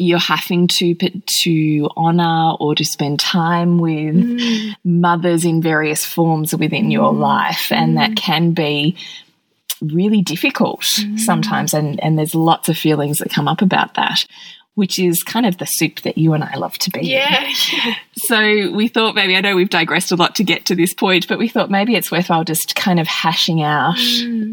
you're 0.00 0.18
having 0.18 0.66
to 0.66 0.94
put 0.94 1.26
to 1.26 1.88
honor 1.96 2.54
or 2.58 2.74
to 2.74 2.84
spend 2.84 3.20
time 3.20 3.78
with 3.78 4.14
mm. 4.14 4.74
mothers 4.84 5.44
in 5.44 5.62
various 5.62 6.04
forms 6.04 6.54
within 6.54 6.90
your 6.90 7.12
mm. 7.12 7.18
life 7.18 7.70
and 7.70 7.96
that 7.96 8.10
mm. 8.10 8.16
can 8.16 8.52
be 8.52 8.96
really 9.80 10.20
difficult 10.20 10.84
sometimes 11.16 11.72
and 11.72 12.02
and 12.04 12.18
there's 12.18 12.34
lots 12.34 12.68
of 12.68 12.76
feelings 12.76 13.18
that 13.18 13.30
come 13.30 13.48
up 13.48 13.62
about 13.62 13.94
that 13.94 14.26
which 14.74 14.98
is 14.98 15.22
kind 15.22 15.44
of 15.44 15.58
the 15.58 15.66
soup 15.66 16.00
that 16.02 16.16
you 16.16 16.32
and 16.32 16.44
I 16.44 16.56
love 16.56 16.78
to 16.78 16.90
be 16.90 17.00
in. 17.00 17.06
Yeah, 17.06 17.52
So 18.16 18.70
we 18.72 18.88
thought 18.88 19.14
maybe, 19.14 19.36
I 19.36 19.40
know 19.40 19.56
we've 19.56 19.68
digressed 19.68 20.12
a 20.12 20.16
lot 20.16 20.36
to 20.36 20.44
get 20.44 20.66
to 20.66 20.74
this 20.74 20.94
point, 20.94 21.26
but 21.28 21.38
we 21.38 21.48
thought 21.48 21.70
maybe 21.70 21.96
it's 21.96 22.10
worthwhile 22.10 22.44
just 22.44 22.76
kind 22.76 23.00
of 23.00 23.06
hashing 23.06 23.62
out 23.62 23.98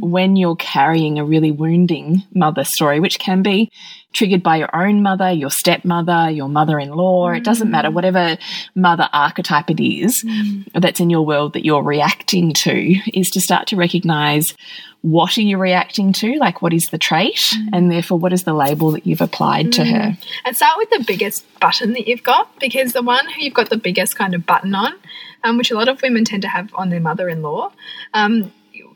when 0.02 0.36
you're 0.36 0.56
carrying 0.56 1.20
a 1.20 1.26
really 1.26 1.52
wounding 1.52 2.24
mother 2.34 2.64
story, 2.64 3.00
which 3.00 3.20
can 3.20 3.44
be 3.44 3.72
triggered 4.18 4.42
by 4.42 4.58
your 4.58 4.76
own 4.76 5.04
mother, 5.04 5.32
your 5.32 5.52
stepmother, 5.52 6.30
your 6.32 6.50
mother 6.50 6.80
in 6.80 6.90
law. 6.90 7.30
It 7.30 7.44
doesn't 7.44 7.70
matter, 7.70 7.92
whatever 7.92 8.38
mother 8.74 9.08
archetype 9.14 9.70
it 9.70 9.82
is 9.82 10.26
that's 10.74 11.00
in 11.00 11.10
your 11.10 11.26
world 11.26 11.54
that 11.54 11.64
you're 11.64 11.84
reacting 11.84 12.54
to, 12.54 12.96
is 13.14 13.30
to 13.30 13.42
start 13.42 13.68
to 13.68 13.76
recognize 13.76 14.46
what 15.02 15.38
are 15.38 15.42
you 15.42 15.58
reacting 15.58 16.12
to? 16.12 16.38
Like, 16.38 16.62
what 16.62 16.74
is 16.74 16.86
the 16.88 16.98
trait? 16.98 17.54
And 17.72 17.92
therefore, 17.92 18.18
what 18.18 18.34
is 18.34 18.44
the 18.44 18.54
label 18.54 18.92
that 18.92 19.06
you've 19.06 19.22
applied 19.22 19.72
to 19.74 19.86
her? 19.86 20.18
and 20.44 20.56
start 20.56 20.78
with 20.78 20.90
the 20.90 21.04
biggest 21.06 21.46
button 21.60 21.94
that 21.94 22.08
you've 22.08 22.24
got 22.24 22.60
because 22.60 22.94
the 22.94 23.04
one 23.04 23.26
who 23.30 23.44
you've 23.44 23.54
got 23.54 23.70
the 23.70 23.78
biggest 23.78 24.18
kind 24.18 24.34
of 24.34 24.46
button 24.46 24.74
on, 24.74 24.94
um, 25.44 25.58
which 25.58 25.70
a 25.70 25.76
lot 25.76 25.88
of 25.88 26.02
women 26.02 26.26
tend 26.26 26.42
to 26.42 26.48
have 26.48 26.74
on 26.74 26.90
their 26.90 27.00
mother-in-law, 27.00 27.72
um, 28.16 28.52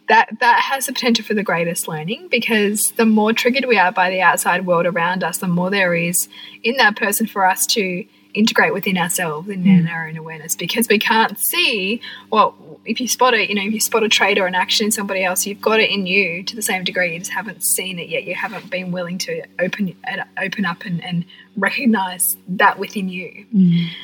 that 0.07 0.39
that 0.39 0.59
has 0.59 0.87
the 0.87 0.93
potential 0.93 1.23
for 1.23 1.33
the 1.33 1.43
greatest 1.43 1.87
learning 1.87 2.27
because 2.29 2.81
the 2.97 3.05
more 3.05 3.33
triggered 3.33 3.65
we 3.65 3.77
are 3.77 3.91
by 3.91 4.09
the 4.09 4.21
outside 4.21 4.65
world 4.65 4.85
around 4.85 5.23
us, 5.23 5.37
the 5.37 5.47
more 5.47 5.69
there 5.69 5.93
is 5.93 6.27
in 6.63 6.77
that 6.77 6.95
person 6.95 7.27
for 7.27 7.45
us 7.45 7.65
to 7.67 8.05
integrate 8.33 8.73
within 8.73 8.97
ourselves 8.97 9.49
and 9.49 9.65
in 9.65 9.85
mm. 9.85 9.91
our 9.91 10.07
own 10.07 10.17
awareness 10.17 10.55
because 10.55 10.87
we 10.87 10.97
can't 10.97 11.37
see 11.37 12.01
well 12.29 12.55
if 12.85 12.99
you 12.99 13.07
spot 13.07 13.33
it 13.33 13.49
you 13.49 13.55
know 13.55 13.61
if 13.61 13.73
you 13.73 13.79
spot 13.79 14.03
a 14.03 14.09
trait 14.09 14.39
or 14.39 14.47
an 14.47 14.55
action 14.55 14.85
in 14.85 14.91
somebody 14.91 15.23
else 15.23 15.45
you've 15.45 15.61
got 15.61 15.79
it 15.79 15.89
in 15.89 16.05
you 16.05 16.43
to 16.43 16.55
the 16.55 16.61
same 16.61 16.83
degree. 16.83 17.13
You 17.13 17.19
just 17.19 17.31
haven't 17.31 17.63
seen 17.63 17.99
it 17.99 18.09
yet. 18.09 18.23
You 18.23 18.35
haven't 18.35 18.69
been 18.69 18.91
willing 18.91 19.17
to 19.19 19.43
open 19.59 19.95
uh, 20.07 20.23
open 20.41 20.65
up 20.65 20.85
and, 20.85 21.03
and 21.03 21.25
recognize 21.57 22.37
that 22.47 22.79
within 22.79 23.09
you. 23.09 23.45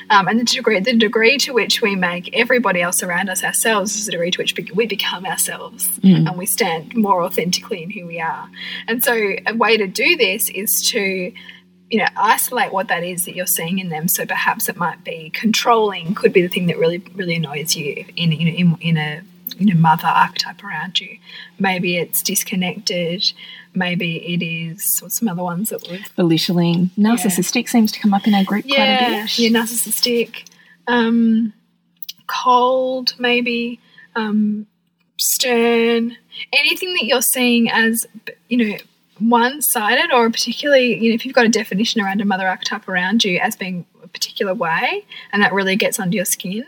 Um, 0.09 0.27
and 0.27 0.39
the 0.39 0.43
degree 0.43 0.79
the 0.79 0.95
degree 0.95 1.37
to 1.39 1.53
which 1.53 1.81
we 1.81 1.95
make 1.95 2.29
everybody 2.33 2.81
else 2.81 3.03
around 3.03 3.29
us 3.29 3.43
ourselves 3.43 3.95
is 3.95 4.05
the 4.05 4.11
degree 4.11 4.31
to 4.31 4.37
which 4.41 4.55
we 4.73 4.85
become 4.85 5.25
ourselves 5.25 5.87
and 6.03 6.37
we 6.37 6.45
stand 6.45 6.95
more 6.95 7.23
authentically 7.23 7.83
in 7.83 7.89
who 7.91 8.05
we 8.05 8.19
are. 8.19 8.49
And 8.87 9.03
so 9.03 9.13
a 9.45 9.55
way 9.55 9.77
to 9.77 9.87
do 9.87 10.15
this 10.17 10.49
is 10.49 10.69
to 10.89 11.31
you 11.89 11.99
know 11.99 12.07
isolate 12.17 12.73
what 12.73 12.87
that 12.89 13.03
is 13.03 13.25
that 13.25 13.35
you're 13.35 13.45
seeing 13.45 13.79
in 13.79 13.89
them. 13.89 14.07
So 14.07 14.25
perhaps 14.25 14.69
it 14.69 14.77
might 14.77 15.03
be 15.03 15.29
controlling 15.33 16.15
could 16.15 16.33
be 16.33 16.41
the 16.41 16.47
thing 16.47 16.67
that 16.67 16.77
really 16.77 16.99
really 17.15 17.35
annoys 17.35 17.75
you 17.75 18.05
in 18.15 18.31
you 18.31 18.45
know 18.45 18.57
in, 18.57 18.77
in 18.81 18.97
a 18.97 19.21
you 19.57 19.73
know 19.73 19.79
mother 19.79 20.07
archetype 20.07 20.63
around 20.63 20.99
you. 20.99 21.17
Maybe 21.59 21.97
it's 21.97 22.21
disconnected. 22.21 23.31
Maybe 23.73 24.17
it 24.17 24.43
is 24.43 24.99
what's 25.01 25.19
some 25.19 25.27
other 25.27 25.43
ones 25.43 25.69
that 25.69 25.87
we've 25.89 26.15
belittling. 26.15 26.91
Narcissistic 26.97 27.69
seems 27.69 27.91
to 27.93 27.99
come 27.99 28.13
up 28.13 28.27
in 28.27 28.33
our 28.33 28.43
group 28.43 28.65
quite 28.65 28.77
a 28.79 29.21
bit. 29.21 29.39
you're 29.39 29.51
narcissistic. 29.51 30.49
Um 30.87 31.53
cold 32.27 33.13
maybe. 33.17 33.79
Um 34.15 34.67
stern. 35.17 36.17
Anything 36.53 36.93
that 36.93 37.05
you're 37.05 37.21
seeing 37.21 37.69
as 37.69 38.05
you 38.49 38.57
know 38.57 38.77
one-sided 39.19 40.11
or 40.13 40.29
particularly 40.29 40.95
you 41.01 41.09
know 41.09 41.15
if 41.15 41.25
you've 41.25 41.35
got 41.35 41.45
a 41.45 41.49
definition 41.49 42.01
around 42.01 42.21
a 42.21 42.25
mother 42.25 42.47
archetype 42.47 42.87
around 42.87 43.23
you 43.23 43.37
as 43.39 43.55
being 43.55 43.85
a 44.03 44.07
particular 44.07 44.53
way 44.53 45.05
and 45.31 45.41
that 45.41 45.53
really 45.53 45.75
gets 45.75 45.99
under 45.99 46.15
your 46.15 46.25
skin 46.25 46.65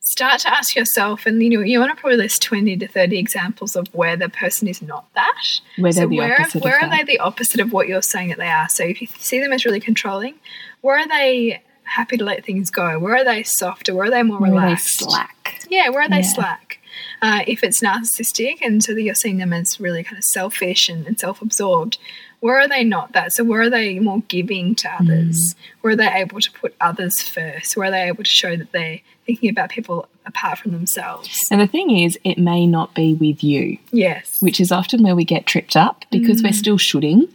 start 0.00 0.40
to 0.40 0.52
ask 0.54 0.76
yourself 0.76 1.24
and 1.26 1.42
you 1.42 1.50
know 1.50 1.60
you 1.60 1.78
want 1.78 1.90
to 1.94 1.98
probably 2.00 2.16
list 2.18 2.42
20 2.42 2.76
to 2.76 2.86
30 2.86 3.18
examples 3.18 3.74
of 3.76 3.86
where 3.94 4.16
the 4.16 4.28
person 4.28 4.68
is 4.68 4.82
not 4.82 5.06
that 5.14 5.42
Where 5.78 5.92
they're 5.92 6.04
so 6.04 6.08
the 6.08 6.18
where, 6.18 6.32
opposite 6.40 6.56
of 6.58 6.62
where 6.64 6.76
are 6.78 6.88
that. 6.90 7.06
they 7.06 7.12
the 7.14 7.20
opposite 7.20 7.60
of 7.60 7.72
what 7.72 7.88
you're 7.88 8.02
saying 8.02 8.28
that 8.28 8.38
they 8.38 8.48
are 8.48 8.68
so 8.68 8.84
if 8.84 9.00
you 9.00 9.06
see 9.18 9.40
them 9.40 9.52
as 9.52 9.64
really 9.64 9.80
controlling 9.80 10.34
where 10.82 10.98
are 10.98 11.08
they 11.08 11.62
happy 11.84 12.16
to 12.16 12.24
let 12.24 12.44
things 12.44 12.70
go 12.70 12.98
where 12.98 13.14
are 13.16 13.24
they 13.24 13.42
softer 13.42 13.94
where 13.94 14.06
are 14.06 14.10
they 14.10 14.22
more 14.22 14.38
Where 14.40 14.50
relaxed 14.50 14.98
slack. 15.00 15.60
yeah, 15.70 15.88
where 15.90 16.02
are 16.02 16.08
they 16.08 16.16
Yeah. 16.16 16.32
slack? 16.34 16.80
Uh, 17.26 17.42
if 17.46 17.64
it's 17.64 17.80
narcissistic 17.82 18.58
and 18.60 18.84
so 18.84 18.92
that 18.94 19.00
you're 19.00 19.14
seeing 19.14 19.38
them 19.38 19.52
as 19.54 19.80
really 19.80 20.04
kind 20.04 20.18
of 20.18 20.24
selfish 20.24 20.90
and, 20.90 21.06
and 21.06 21.18
self 21.18 21.40
absorbed, 21.40 21.96
where 22.40 22.58
are 22.60 22.68
they 22.68 22.84
not 22.84 23.12
that? 23.12 23.32
So, 23.32 23.42
where 23.44 23.62
are 23.62 23.70
they 23.70 23.98
more 23.98 24.20
giving 24.28 24.74
to 24.74 24.88
others? 25.00 25.54
Where 25.80 25.94
are 25.94 25.96
they 25.96 26.06
able 26.12 26.38
to 26.40 26.52
put 26.52 26.74
others 26.82 27.14
first? 27.22 27.76
Where 27.78 27.88
are 27.88 27.90
they 27.90 28.02
able 28.02 28.24
to 28.24 28.30
show 28.30 28.54
that 28.56 28.72
they're 28.72 29.00
thinking 29.24 29.48
about 29.48 29.70
people 29.70 30.06
apart 30.26 30.58
from 30.58 30.72
themselves? 30.72 31.30
And 31.50 31.62
the 31.62 31.66
thing 31.66 31.96
is, 31.96 32.18
it 32.24 32.36
may 32.36 32.66
not 32.66 32.94
be 32.94 33.14
with 33.14 33.42
you, 33.42 33.78
Yes. 33.90 34.36
which 34.40 34.60
is 34.60 34.70
often 34.70 35.02
where 35.02 35.16
we 35.16 35.24
get 35.24 35.46
tripped 35.46 35.76
up 35.76 36.04
because 36.10 36.42
Mm. 36.42 36.44
we're 36.44 36.52
still 36.52 36.76
shooting. 36.78 37.26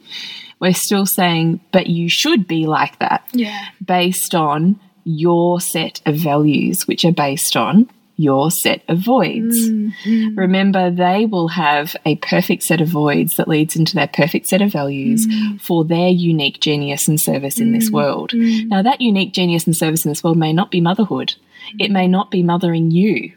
We're 0.60 0.74
still 0.76 1.08
saying, 1.08 1.62
but 1.72 1.88
you 1.88 2.10
should 2.10 2.48
be 2.48 2.68
like 2.68 3.00
that 3.00 3.24
Yeah. 3.34 3.70
based 3.84 4.36
on 4.36 4.80
your 5.04 5.60
set 5.62 6.02
of 6.06 6.16
values, 6.18 6.86
which 6.88 7.04
are 7.06 7.12
based 7.12 7.58
on 7.58 7.90
your 8.20 8.52
set 8.52 8.84
of 8.90 9.00
voids. 9.00 9.58
Mm-hmm. 9.58 10.38
Remember, 10.38 10.92
they 10.92 11.26
will 11.26 11.48
have 11.48 11.96
a 12.06 12.18
perfect 12.18 12.64
set 12.64 12.82
of 12.82 12.90
voids 12.90 13.36
that 13.38 13.48
leads 13.48 13.78
into 13.78 13.96
their 13.96 14.10
perfect 14.10 14.48
set 14.48 14.62
of 14.62 14.74
values 14.74 15.26
mm. 15.26 15.62
for 15.62 15.86
their 15.86 16.10
unique 16.10 16.60
genius 16.60 17.08
and 17.08 17.18
service 17.18 17.62
in 17.62 17.72
this 17.72 17.90
mm. 17.90 17.94
world. 17.94 18.32
Mm. 18.32 18.68
Now, 18.68 18.82
that 18.82 19.00
unique 19.00 19.32
genius 19.32 19.66
and 19.66 19.76
service 19.76 20.04
in 20.04 20.12
this 20.12 20.22
world 20.22 20.38
may 20.38 20.52
not 20.52 20.70
be 20.70 20.82
motherhood, 20.82 21.36
it 21.80 21.92
may 21.92 22.10
not 22.10 22.30
be 22.30 22.44
mothering 22.44 22.92
you. 22.92 23.32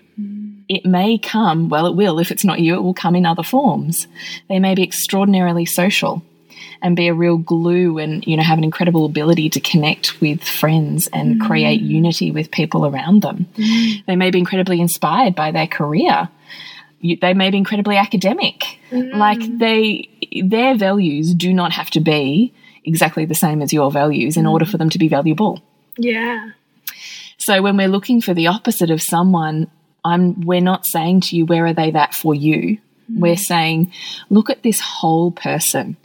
It 0.68 0.84
may 0.84 1.18
come, 1.18 1.68
well, 1.68 1.86
it 1.86 1.94
will. 1.94 2.18
If 2.18 2.30
it's 2.30 2.44
not 2.44 2.60
you, 2.60 2.74
it 2.74 2.82
will 2.82 2.94
come 2.94 3.14
in 3.14 3.26
other 3.26 3.42
forms. 3.42 4.08
They 4.48 4.58
may 4.58 4.74
be 4.74 4.82
extraordinarily 4.82 5.66
social 5.66 6.24
and 6.82 6.96
be 6.96 7.06
a 7.08 7.14
real 7.14 7.36
glue 7.38 7.98
and 7.98 8.26
you 8.26 8.36
know 8.36 8.42
have 8.42 8.58
an 8.58 8.64
incredible 8.64 9.04
ability 9.04 9.48
to 9.50 9.60
connect 9.60 10.20
with 10.20 10.42
friends 10.42 11.08
and 11.12 11.40
Mm. 11.40 11.46
create 11.46 11.80
unity 11.80 12.30
with 12.30 12.50
people 12.50 12.84
around 12.86 13.22
them 13.22 13.46
they 14.06 14.16
may 14.16 14.30
be 14.30 14.38
incredibly 14.38 14.80
inspired 14.80 15.34
by 15.34 15.50
their 15.52 15.66
career 15.68 16.28
you, 17.00 17.16
they 17.20 17.34
may 17.34 17.50
be 17.50 17.56
incredibly 17.56 17.96
academic 17.96 18.78
Mm. 18.90 19.14
like 19.16 19.40
they 19.58 20.08
their 20.44 20.74
values 20.76 21.32
do 21.34 21.52
not 21.54 21.72
have 21.72 21.90
to 21.90 22.00
be 22.00 22.52
exactly 22.84 23.24
the 23.26 23.34
same 23.34 23.62
as 23.62 23.72
your 23.72 23.90
values 23.90 24.36
in 24.36 24.44
Mm. 24.44 24.50
order 24.52 24.64
for 24.66 24.76
them 24.78 24.90
to 24.90 24.98
be 24.98 25.08
valuable 25.08 25.62
Yeah. 25.96 26.50
so 27.38 27.62
when 27.62 27.76
we're 27.76 27.88
looking 27.96 28.20
for 28.20 28.34
the 28.34 28.48
opposite 28.48 28.90
of 28.90 29.00
someone, 29.02 29.68
I'm 30.04 30.40
we're 30.40 30.60
not 30.72 30.84
saying 30.86 31.20
to 31.26 31.36
you 31.36 31.46
where 31.46 31.64
are 31.66 31.72
they 31.74 31.90
that 31.92 32.12
for 32.14 32.34
you. 32.34 32.78
We're 33.24 33.36
saying 33.36 33.92
look 34.30 34.48
at 34.50 34.62
this 34.62 34.80
whole 34.80 35.30
person. 35.30 35.96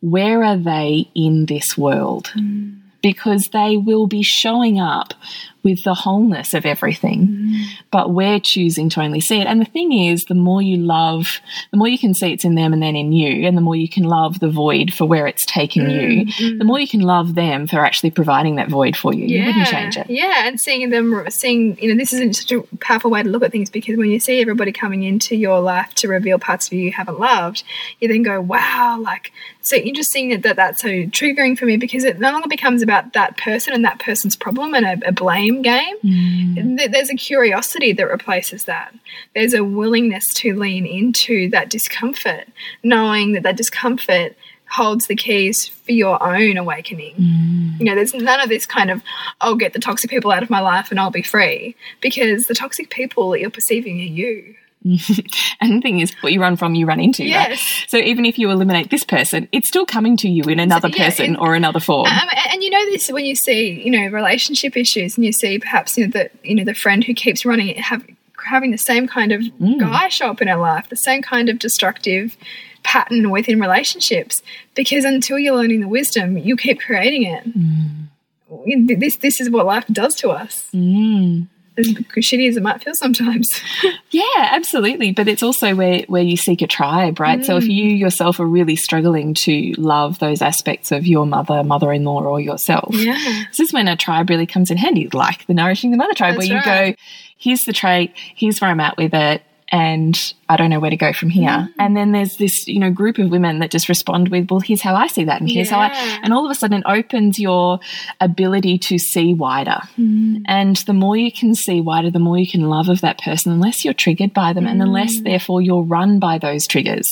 Where 0.00 0.42
are 0.44 0.56
they 0.56 1.10
in 1.14 1.46
this 1.46 1.76
world? 1.76 2.28
Hmm. 2.28 2.74
Because 3.02 3.48
they 3.52 3.78
will 3.78 4.06
be 4.06 4.22
showing 4.22 4.78
up 4.78 5.14
with 5.62 5.82
the 5.84 5.94
wholeness 5.94 6.54
of 6.54 6.64
everything, 6.66 7.26
mm. 7.26 7.64
but 7.90 8.12
we're 8.12 8.40
choosing 8.40 8.88
to 8.90 9.00
only 9.00 9.20
see 9.20 9.40
it. 9.40 9.46
And 9.46 9.60
the 9.60 9.66
thing 9.66 9.92
is, 9.92 10.24
the 10.24 10.34
more 10.34 10.62
you 10.62 10.76
love, 10.76 11.40
the 11.70 11.76
more 11.76 11.88
you 11.88 11.98
can 11.98 12.14
see 12.14 12.32
it's 12.32 12.44
in 12.44 12.54
them 12.54 12.72
and 12.72 12.82
then 12.82 12.96
in 12.96 13.12
you, 13.12 13.46
and 13.46 13.56
the 13.56 13.60
more 13.60 13.76
you 13.76 13.88
can 13.88 14.04
love 14.04 14.40
the 14.40 14.50
void 14.50 14.92
for 14.92 15.06
where 15.06 15.26
it's 15.26 15.44
taken 15.46 15.86
mm, 15.86 15.90
you, 15.92 16.26
mm. 16.26 16.58
the 16.58 16.64
more 16.64 16.78
you 16.78 16.88
can 16.88 17.00
love 17.00 17.34
them 17.34 17.66
for 17.66 17.84
actually 17.84 18.10
providing 18.10 18.56
that 18.56 18.68
void 18.68 18.96
for 18.96 19.12
you. 19.12 19.26
You 19.26 19.46
wouldn't 19.46 19.66
change 19.66 19.96
it. 19.96 20.08
Yeah, 20.08 20.46
and 20.46 20.60
seeing 20.60 20.90
them, 20.90 21.24
seeing, 21.30 21.78
you 21.78 21.90
know, 21.90 21.98
this 21.98 22.12
isn't 22.12 22.34
such 22.34 22.52
a 22.52 22.62
powerful 22.78 23.10
way 23.10 23.22
to 23.22 23.28
look 23.28 23.42
at 23.42 23.52
things 23.52 23.70
because 23.70 23.96
when 23.96 24.10
you 24.10 24.20
see 24.20 24.40
everybody 24.40 24.72
coming 24.72 25.02
into 25.02 25.36
your 25.36 25.60
life 25.60 25.94
to 25.96 26.08
reveal 26.08 26.38
parts 26.38 26.66
of 26.66 26.72
you 26.72 26.80
you 26.80 26.92
haven't 26.92 27.20
loved, 27.20 27.64
you 28.00 28.08
then 28.08 28.22
go, 28.22 28.40
wow, 28.40 28.98
like, 29.00 29.32
so 29.62 29.76
interesting 29.76 30.30
that, 30.30 30.42
that 30.42 30.56
that's 30.56 30.82
so 30.82 30.88
triggering 30.88 31.56
for 31.56 31.66
me 31.66 31.76
because 31.76 32.04
it 32.04 32.18
no 32.18 32.32
longer 32.32 32.48
becomes 32.48 32.82
about 32.82 33.12
that 33.12 33.36
person 33.36 33.74
and 33.74 33.84
that 33.84 33.98
person's 33.98 34.36
problem 34.36 34.74
and 34.74 34.86
a, 34.86 35.08
a 35.08 35.12
blame 35.12 35.49
game. 35.62 35.96
Mm. 36.04 36.78
Th- 36.78 36.90
There's 36.90 37.10
a 37.10 37.14
curiosity 37.14 37.92
that 37.92 38.06
replaces 38.08 38.64
that. 38.64 38.94
There's 39.34 39.54
a 39.54 39.64
willingness 39.64 40.24
to 40.36 40.54
lean 40.54 40.86
into 40.86 41.50
that 41.50 41.68
discomfort, 41.68 42.48
knowing 42.82 43.32
that 43.32 43.42
that 43.42 43.56
discomfort 43.56 44.36
holds 44.70 45.06
the 45.08 45.16
keys 45.16 45.66
for 45.66 45.92
your 45.92 46.22
own 46.22 46.56
awakening. 46.56 47.14
Mm. 47.16 47.78
You 47.80 47.86
know, 47.86 47.94
there's 47.96 48.14
none 48.14 48.40
of 48.40 48.48
this 48.48 48.66
kind 48.66 48.90
of, 48.90 49.02
I'll 49.40 49.56
get 49.56 49.72
the 49.72 49.80
toxic 49.80 50.10
people 50.10 50.30
out 50.30 50.44
of 50.44 50.50
my 50.50 50.60
life 50.60 50.90
and 50.90 51.00
I'll 51.00 51.10
be 51.10 51.22
free. 51.22 51.74
Because 52.00 52.44
the 52.44 52.54
toxic 52.54 52.88
people 52.88 53.30
that 53.30 53.40
you're 53.40 53.50
perceiving 53.50 53.98
are 54.00 54.04
you. 54.04 54.54
And 55.60 55.76
the 55.76 55.80
thing 55.82 56.00
is, 56.00 56.14
what 56.22 56.32
you 56.32 56.40
run 56.40 56.56
from, 56.56 56.74
you 56.74 56.86
run 56.86 57.00
into. 57.00 57.22
Right? 57.22 57.50
Yes. 57.50 57.84
So 57.88 57.98
even 57.98 58.24
if 58.24 58.38
you 58.38 58.50
eliminate 58.50 58.90
this 58.90 59.04
person, 59.04 59.46
it's 59.52 59.68
still 59.68 59.84
coming 59.84 60.16
to 60.18 60.28
you 60.28 60.44
in 60.44 60.58
another 60.58 60.88
yeah, 60.88 61.06
person 61.06 61.34
it- 61.34 61.38
or 61.38 61.54
another 61.54 61.80
form. 61.80 62.06
Uh, 62.06 62.10
um, 62.10 62.28
and- 62.50 62.62
you 62.62 62.70
know 62.70 62.84
this 62.86 63.08
when 63.10 63.24
you 63.24 63.34
see, 63.34 63.82
you 63.82 63.90
know, 63.90 64.06
relationship 64.08 64.76
issues 64.76 65.16
and 65.16 65.24
you 65.24 65.32
see 65.32 65.58
perhaps, 65.58 65.96
you 65.96 66.06
know, 66.06 66.10
the, 66.10 66.30
you 66.42 66.54
know, 66.54 66.64
the 66.64 66.74
friend 66.74 67.04
who 67.04 67.14
keeps 67.14 67.44
running 67.44 67.68
it, 67.68 67.78
have, 67.78 68.04
having 68.44 68.70
the 68.70 68.78
same 68.78 69.06
kind 69.06 69.32
of 69.32 69.40
mm. 69.40 69.80
guy 69.80 70.08
show 70.08 70.28
up 70.30 70.42
in 70.42 70.48
her 70.48 70.56
life, 70.56 70.88
the 70.88 70.96
same 70.96 71.22
kind 71.22 71.48
of 71.48 71.58
destructive 71.58 72.36
pattern 72.82 73.30
within 73.30 73.60
relationships. 73.60 74.42
Because 74.74 75.04
until 75.04 75.38
you're 75.38 75.56
learning 75.56 75.80
the 75.80 75.88
wisdom, 75.88 76.36
you 76.38 76.56
keep 76.56 76.80
creating 76.80 77.24
it. 77.24 77.44
Mm. 77.44 78.08
Know, 78.50 78.96
This, 78.98 79.16
this 79.16 79.40
is 79.40 79.48
what 79.48 79.64
life 79.66 79.86
does 79.90 80.14
to 80.16 80.30
us. 80.30 80.68
Mm. 80.74 81.48
As 81.78 81.86
shitty 81.88 82.48
as 82.48 82.56
it 82.56 82.62
might 82.62 82.82
feel 82.82 82.94
sometimes. 82.94 83.48
Yeah, 84.12 84.24
absolutely. 84.36 85.12
But 85.12 85.28
it's 85.28 85.42
also 85.42 85.76
where, 85.76 86.02
where 86.08 86.22
you 86.22 86.36
seek 86.36 86.62
a 86.62 86.66
tribe, 86.66 87.20
right? 87.20 87.44
So 87.44 87.56
if 87.56 87.64
mm. 87.64 87.72
you 87.72 87.84
yourself 87.90 88.40
are 88.40 88.44
really 88.44 88.74
struggling 88.74 89.34
to 89.34 89.72
love 89.78 90.18
those 90.18 90.42
aspects 90.42 90.90
of 90.90 91.06
your 91.06 91.26
mother, 91.26 91.62
mother 91.62 91.92
in 91.92 92.02
law, 92.02 92.20
or 92.24 92.40
yourself, 92.40 92.92
yeah. 92.92 93.44
this 93.50 93.60
is 93.60 93.72
when 93.72 93.86
a 93.86 93.96
tribe 93.96 94.28
really 94.28 94.46
comes 94.46 94.68
in 94.68 94.78
handy, 94.78 95.08
like 95.12 95.46
the 95.46 95.54
Nourishing 95.54 95.92
the 95.92 95.96
Mother 95.96 96.14
tribe, 96.14 96.34
That's 96.34 96.48
where 96.48 96.58
you 96.58 96.64
right. 96.64 96.96
go, 96.96 97.02
here's 97.36 97.60
the 97.60 97.72
trait, 97.72 98.12
here's 98.34 98.60
where 98.60 98.68
I'm 98.68 98.80
at 98.80 98.96
with 98.96 99.14
it. 99.14 99.42
And 99.72 100.18
I 100.48 100.56
don't 100.56 100.70
know 100.70 100.80
where 100.80 100.90
to 100.90 100.96
go 100.96 101.12
from 101.12 101.30
here. 101.30 101.48
Mm. 101.48 101.72
And 101.78 101.96
then 101.96 102.10
there's 102.10 102.36
this, 102.36 102.66
you 102.66 102.80
know, 102.80 102.90
group 102.90 103.18
of 103.18 103.30
women 103.30 103.60
that 103.60 103.70
just 103.70 103.88
respond 103.88 104.28
with, 104.28 104.50
well, 104.50 104.58
here's 104.58 104.82
how 104.82 104.96
I 104.96 105.06
see 105.06 105.24
that. 105.24 105.40
And 105.40 105.48
here's 105.48 105.70
how 105.70 105.78
I, 105.78 106.20
and 106.24 106.32
all 106.32 106.44
of 106.44 106.50
a 106.50 106.56
sudden 106.56 106.78
it 106.80 106.84
opens 106.86 107.38
your 107.38 107.78
ability 108.20 108.78
to 108.78 108.98
see 108.98 109.32
wider. 109.32 109.78
Mm. 109.96 110.42
And 110.46 110.76
the 110.76 110.92
more 110.92 111.16
you 111.16 111.30
can 111.30 111.54
see 111.54 111.80
wider, 111.80 112.10
the 112.10 112.18
more 112.18 112.36
you 112.36 112.50
can 112.50 112.62
love 112.62 112.88
of 112.88 113.00
that 113.02 113.20
person, 113.22 113.52
unless 113.52 113.84
you're 113.84 113.94
triggered 113.94 114.34
by 114.34 114.52
them, 114.52 114.66
and 114.66 114.82
unless 114.82 115.18
Mm. 115.20 115.24
therefore 115.24 115.62
you're 115.62 115.82
run 115.82 116.18
by 116.18 116.38
those 116.38 116.66
triggers. 116.66 117.06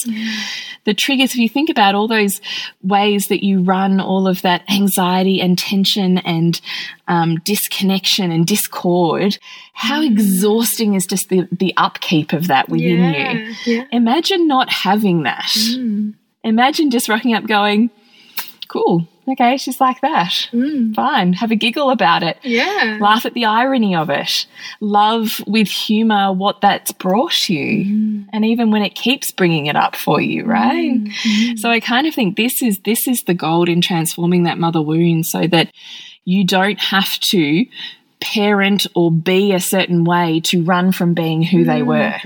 The 0.84 0.94
triggers, 0.94 1.32
if 1.32 1.36
you 1.36 1.48
think 1.48 1.70
about 1.70 1.94
all 1.94 2.08
those 2.08 2.40
ways 2.82 3.26
that 3.28 3.44
you 3.44 3.62
run 3.62 4.00
all 4.00 4.26
of 4.26 4.42
that 4.42 4.62
anxiety 4.70 5.40
and 5.40 5.56
tension 5.58 6.18
and 6.18 6.60
um, 7.08 7.36
disconnection 7.44 8.30
and 8.30 8.46
discord, 8.46 9.38
how 9.72 10.02
Mm. 10.02 10.12
exhausting 10.12 10.94
is 10.94 11.06
just 11.06 11.28
the, 11.30 11.48
the 11.50 11.74
upkeep 11.76 12.32
of 12.32 12.46
that 12.48 12.68
within 12.68 12.98
Yeah. 13.12 13.32
you? 13.32 13.54
Yeah. 13.66 13.84
Imagine 13.92 14.46
not 14.46 14.70
having 14.70 15.22
that. 15.24 15.46
Mm. 15.48 16.14
Imagine 16.44 16.90
just 16.90 17.08
rocking 17.08 17.34
up 17.34 17.46
going, 17.46 17.90
cool, 18.68 19.08
okay, 19.26 19.56
she's 19.56 19.80
like 19.80 20.00
that. 20.02 20.48
Mm. 20.52 20.94
Fine, 20.94 21.32
have 21.34 21.50
a 21.50 21.56
giggle 21.56 21.90
about 21.90 22.22
it. 22.22 22.38
Yeah. 22.42 22.98
Laugh 23.00 23.24
at 23.26 23.32
the 23.34 23.46
irony 23.46 23.94
of 23.96 24.10
it. 24.10 24.46
Love 24.80 25.40
with 25.46 25.68
humor 25.68 26.32
what 26.32 26.60
that's 26.60 26.92
brought 26.92 27.48
you. 27.48 28.24
And 28.32 28.44
even 28.44 28.70
when 28.70 28.82
it 28.82 28.94
keeps 28.94 29.32
bringing 29.32 29.66
it 29.66 29.76
up 29.76 29.96
for 29.96 30.20
you, 30.20 30.44
right? 30.44 31.00
So 31.56 31.70
I 31.70 31.80
kind 31.80 32.06
of 32.06 32.14
think 32.14 32.36
this 32.36 32.62
is 32.62 32.78
this 32.84 33.08
is 33.08 33.22
the 33.26 33.34
gold 33.34 33.68
in 33.68 33.80
transforming 33.80 34.42
that 34.44 34.58
mother 34.58 34.82
wound 34.82 35.26
so 35.26 35.46
that 35.46 35.70
you 36.28 36.44
don't 36.44 36.78
have 36.78 37.18
to 37.20 37.64
parent 38.20 38.86
or 38.94 39.10
be 39.10 39.54
a 39.54 39.60
certain 39.60 40.04
way 40.04 40.40
to 40.40 40.62
run 40.62 40.92
from 40.92 41.14
being 41.14 41.42
who 41.42 41.64
they 41.64 41.82
were. 41.82 42.16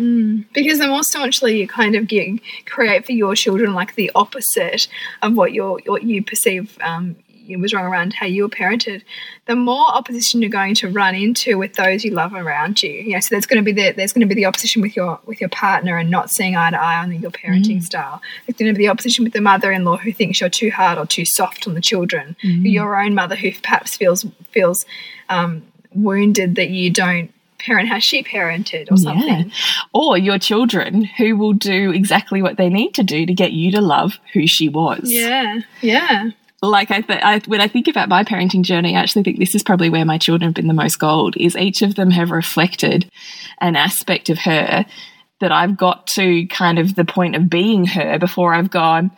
Because 0.53 0.79
the 0.81 0.89
more 0.89 1.05
staunchly 1.05 1.61
you 1.61 1.69
kind 1.69 1.95
of 1.95 2.09
get, 2.09 2.41
create 2.67 3.07
for 3.07 3.13
your 3.13 3.37
children 3.37 3.75
like 3.75 3.95
the 3.95 4.11
opposite 4.17 4.89
of 5.21 5.37
what 5.37 5.53
your 5.53 5.81
what 5.87 6.03
you 6.03 6.25
perceive 6.25 6.77
um, 6.81 7.15
you 7.43 7.59
was 7.59 7.75
wrong 7.75 7.85
around 7.85 8.13
how 8.13 8.27
you 8.27 8.43
were 8.43 8.49
parented, 8.49 9.03
the 9.47 9.57
more 9.57 9.87
opposition 9.89 10.41
you're 10.41 10.51
going 10.51 10.75
to 10.77 10.89
run 10.89 11.15
into 11.15 11.59
with 11.59 11.75
those 11.75 12.05
you 12.05 12.11
love 12.13 12.35
around 12.35 12.83
you. 12.83 12.91
You 12.91 13.15
know, 13.15 13.21
so 13.21 13.29
there's 13.31 13.47
going 13.47 13.63
to 13.63 13.65
be 13.65 13.73
the 13.73 13.93
there's 13.93 14.13
going 14.13 14.27
to 14.27 14.33
be 14.33 14.35
the 14.35 14.47
opposition 14.47 14.83
with 14.83 14.97
your 14.97 15.21
with 15.27 15.41
your 15.41 15.51
partner 15.51 15.97
and 15.97 16.11
not 16.11 16.31
seeing 16.31 16.57
eye 16.57 16.71
to 16.71 16.81
eye 16.81 16.99
on 16.99 17.13
your 17.13 17.31
parenting 17.31 17.83
style. 17.83 18.23
There's 18.47 18.57
going 18.57 18.73
to 18.73 18.79
be 18.79 18.85
the 18.85 18.91
opposition 18.91 19.25
with 19.25 19.33
the 19.33 19.41
mother-in-law 19.41 19.99
who 19.99 20.13
thinks 20.13 20.41
you're 20.41 20.51
too 20.51 20.71
hard 20.71 20.99
or 20.99 21.07
too 21.07 21.25
soft 21.25 21.67
on 21.67 21.75
the 21.75 21.81
children. 21.81 22.37
Your 22.43 23.01
own 23.01 23.15
mother 23.15 23.37
who 23.37 23.53
perhaps 23.53 23.97
feels 23.97 24.25
feels 24.51 24.85
um, 25.29 25.63
wounded 25.95 26.55
that 26.57 26.71
you 26.71 26.91
don't 26.91 27.33
parent 27.59 27.89
how 27.89 27.99
she 27.99 28.23
parented 28.23 28.91
or 28.91 28.97
something. 28.97 29.49
Yeah. 29.49 29.55
Or 29.95 30.19
your 30.19 30.39
children 30.39 31.05
who 31.05 31.37
will 31.37 31.53
do 31.53 31.93
exactly 31.93 32.43
what 32.43 32.57
they 32.57 32.69
need 32.69 32.95
to 32.95 33.05
do 33.05 33.25
to 33.25 33.33
get 33.33 33.53
you 33.53 33.71
to 33.73 33.81
love 33.81 34.19
who 34.33 34.47
she 34.47 34.69
was. 34.69 35.03
Yeah, 35.05 35.61
yeah, 35.81 36.31
like 36.63 36.91
I, 36.91 37.01
th- 37.01 37.21
I 37.23 37.41
when 37.47 37.61
I 37.61 37.69
think 37.69 37.89
about 37.89 38.09
my 38.09 38.23
parenting 38.25 38.63
journey, 38.63 38.97
I 38.97 39.01
actually 39.01 39.25
think 39.25 39.39
this 39.39 39.55
is 39.55 39.63
probably 39.65 39.91
where 39.91 40.05
my 40.05 40.17
children 40.19 40.49
have 40.49 40.55
been 40.55 40.69
the 40.69 40.75
most 40.75 40.99
gold. 40.99 41.37
Is 41.37 41.57
each 41.57 41.83
of 41.83 41.97
them 41.97 42.11
have 42.13 42.31
reflected 42.31 43.11
an 43.61 43.77
aspect 43.77 44.31
of 44.31 44.39
her 44.39 44.87
that 45.41 45.53
I've 45.53 45.77
got 45.77 46.07
to 46.09 46.47
kind 46.47 46.79
of 46.79 46.95
the 46.95 47.05
point 47.05 47.35
of 47.35 47.51
being 47.51 47.85
her 47.87 48.19
before 48.19 48.55
I've 48.55 48.71
gone. 48.71 49.11